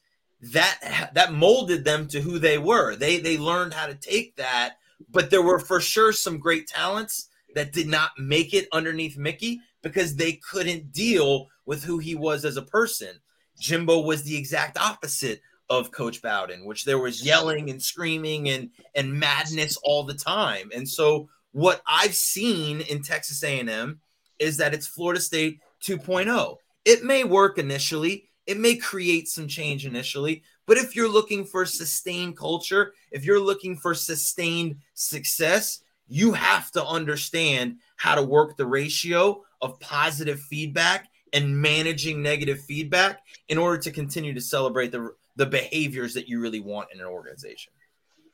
that 0.41 1.11
that 1.15 1.33
molded 1.33 1.85
them 1.85 2.07
to 2.09 2.21
who 2.21 2.39
they 2.39 2.59
were. 2.59 2.95
They 2.95 3.19
they 3.19 3.39
learned 3.39 3.75
how 3.75 3.87
to 3.87 3.95
take 3.95 4.37
that 4.37 4.77
but 5.11 5.31
there 5.31 5.43
were 5.43 5.59
for 5.59 5.81
sure 5.81 6.13
some 6.13 6.39
great 6.39 6.67
talents 6.67 7.29
that 7.55 7.73
did 7.73 7.89
not 7.89 8.11
make 8.19 8.55
it 8.55 8.69
underneath 8.73 9.17
Mickey 9.17 9.61
because 9.83 10.17
they 10.17 10.33
couldn't 10.51 10.93
deal 10.93 11.49
with 11.67 11.85
who 11.85 11.99
he 11.99 12.15
was 12.15 12.45
as 12.45 12.57
a 12.57 12.63
person. 12.63 13.21
Jimbo 13.59 14.01
was 14.01 14.23
the 14.23 14.37
exact 14.37 14.79
opposite 14.79 15.41
of 15.71 15.91
Coach 15.91 16.23
Bowden, 16.23 16.65
which 16.65 16.85
there 16.85 16.99
was 16.99 17.25
yelling 17.25 17.71
and 17.71 17.83
screaming 17.83 18.49
and 18.49 18.71
and 18.95 19.13
madness 19.13 19.77
all 19.83 20.03
the 20.03 20.15
time. 20.15 20.71
And 20.75 20.89
so 20.89 21.29
what 21.53 21.83
I've 21.87 22.15
seen 22.15 22.81
in 22.83 23.03
Texas 23.03 23.43
A&M 23.43 24.01
is 24.39 24.57
that 24.59 24.75
it's 24.75 24.87
Florida 24.87 25.21
State 25.21 25.59
2.0. 25.85 26.57
It 26.85 27.05
may 27.05 27.25
work 27.25 27.59
initially, 27.59 28.31
it 28.47 28.59
may 28.59 28.77
create 28.77 29.29
some 29.29 29.49
change 29.49 29.85
initially, 29.85 30.43
but 30.69 30.77
if 30.77 30.95
you're 30.95 31.09
looking 31.09 31.47
for 31.47 31.65
sustained 31.65 32.37
culture, 32.37 32.93
if 33.11 33.25
you're 33.25 33.41
looking 33.41 33.75
for 33.75 33.95
sustained 33.95 34.77
success, 34.93 35.83
you 36.07 36.35
have 36.35 36.71
to 36.73 36.85
understand 36.85 37.79
how 37.97 38.15
to 38.15 38.23
work 38.23 38.57
the 38.57 38.67
ratio 38.67 39.43
of 39.63 39.81
positive 39.81 40.39
feedback 40.39 41.09
and 41.33 41.61
managing 41.61 42.23
negative 42.23 42.61
feedback 42.61 43.21
in 43.49 43.57
order 43.57 43.79
to 43.79 43.91
continue 43.91 44.35
to 44.35 44.41
celebrate 44.41 44.93
the 44.93 45.11
the 45.37 45.47
behaviors 45.47 46.15
that 46.15 46.29
you 46.29 46.41
really 46.41 46.61
want 46.61 46.89
in 46.93 47.01
an 47.01 47.07
organization. 47.07 47.73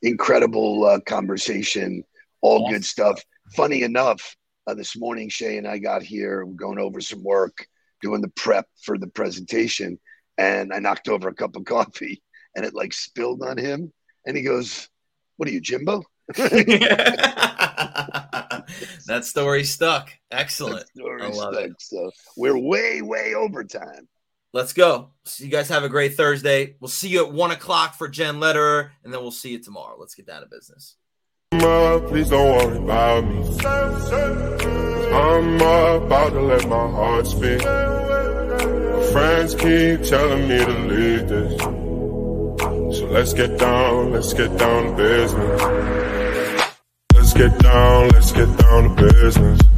Incredible 0.03 0.85
uh, 0.85 1.01
conversation, 1.01 2.03
all 2.41 2.63
Awesome. 2.63 2.73
good 2.73 2.85
stuff. 2.85 3.23
Funny 3.55 3.83
enough, 3.83 4.37
uh, 4.67 4.75
this 4.75 4.97
morning 4.97 5.29
Shay 5.29 5.59
and 5.59 5.69
I 5.69 5.79
got 5.79 6.03
here, 6.03 6.45
we're 6.45 6.55
going 6.55 6.79
over 6.79 7.01
some 7.01 7.23
work, 7.23 7.67
doing 8.01 8.23
the 8.23 8.29
prep 8.29 8.67
for 8.83 8.97
the 8.97 9.07
presentation, 9.07 10.01
and 10.39 10.73
I 10.73 10.79
knocked 10.79 11.09
over 11.09 11.29
a 11.29 11.35
cup 11.35 11.57
of 11.57 11.65
coffee, 11.65 12.23
and 12.57 12.65
it 12.65 12.75
like 12.75 12.93
spilled 12.93 13.43
on 13.43 13.59
him, 13.59 13.93
and 14.27 14.37
he 14.37 14.43
goes, 14.43 14.89
"What 15.37 15.49
are 15.49 15.53
you, 15.53 15.61
Jimbo?" 15.61 16.03
that 19.07 19.25
story 19.25 19.65
stuck. 19.65 20.11
Excellent. 20.31 20.89
Story 20.89 21.23
I 21.23 21.29
love 21.29 21.55
it. 21.55 21.73
So 21.79 22.11
we're 22.37 22.59
way, 22.59 23.03
way 23.03 23.35
over 23.35 23.63
time. 23.63 24.09
Let's 24.55 24.73
go. 24.73 25.11
So 25.25 25.45
you 25.45 25.51
guys 25.51 25.69
have 25.69 25.85
a 25.85 25.89
great 25.89 26.15
Thursday. 26.15 26.77
We'll 26.81 26.89
see 26.89 27.09
you 27.09 27.27
at 27.27 27.33
one 27.33 27.51
o'clock 27.51 27.95
for 27.95 28.09
Jen 28.09 28.37
Letterer, 28.37 28.91
and 29.03 29.13
then 29.13 29.21
we'll 29.21 29.33
see 29.33 29.51
you 29.51 29.59
tomorrow. 29.59 29.97
Let's 29.99 30.15
get 30.15 30.27
down 30.27 30.43
to 30.43 30.49
business. 30.49 30.97
Ma, 31.53 31.99
please 31.99 32.31
don't 32.31 32.57
worry 32.57 32.79
about 32.79 33.25
me. 33.25 33.59
I'm 35.13 35.57
about 35.57 36.31
to 36.31 36.41
let 36.41 36.69
my 36.69 36.91
heart 36.91 37.27
speak. 37.27 37.63
Friends 39.13 39.55
keep 39.55 40.03
telling 40.03 40.49
me 40.49 40.59
to 40.59 40.79
leave 40.89 41.29
this. 41.29 41.61
So 42.99 43.07
let's 43.07 43.33
get 43.33 43.59
down, 43.59 44.13
let's 44.13 44.33
get 44.33 44.57
down 44.57 44.85
to 44.85 44.97
business. 44.97 45.61
Let's 47.15 47.33
get 47.35 47.59
down, 47.59 48.09
let's 48.11 48.33
get 48.33 48.57
down 48.59 48.97
to 48.97 49.03
business. 49.03 49.74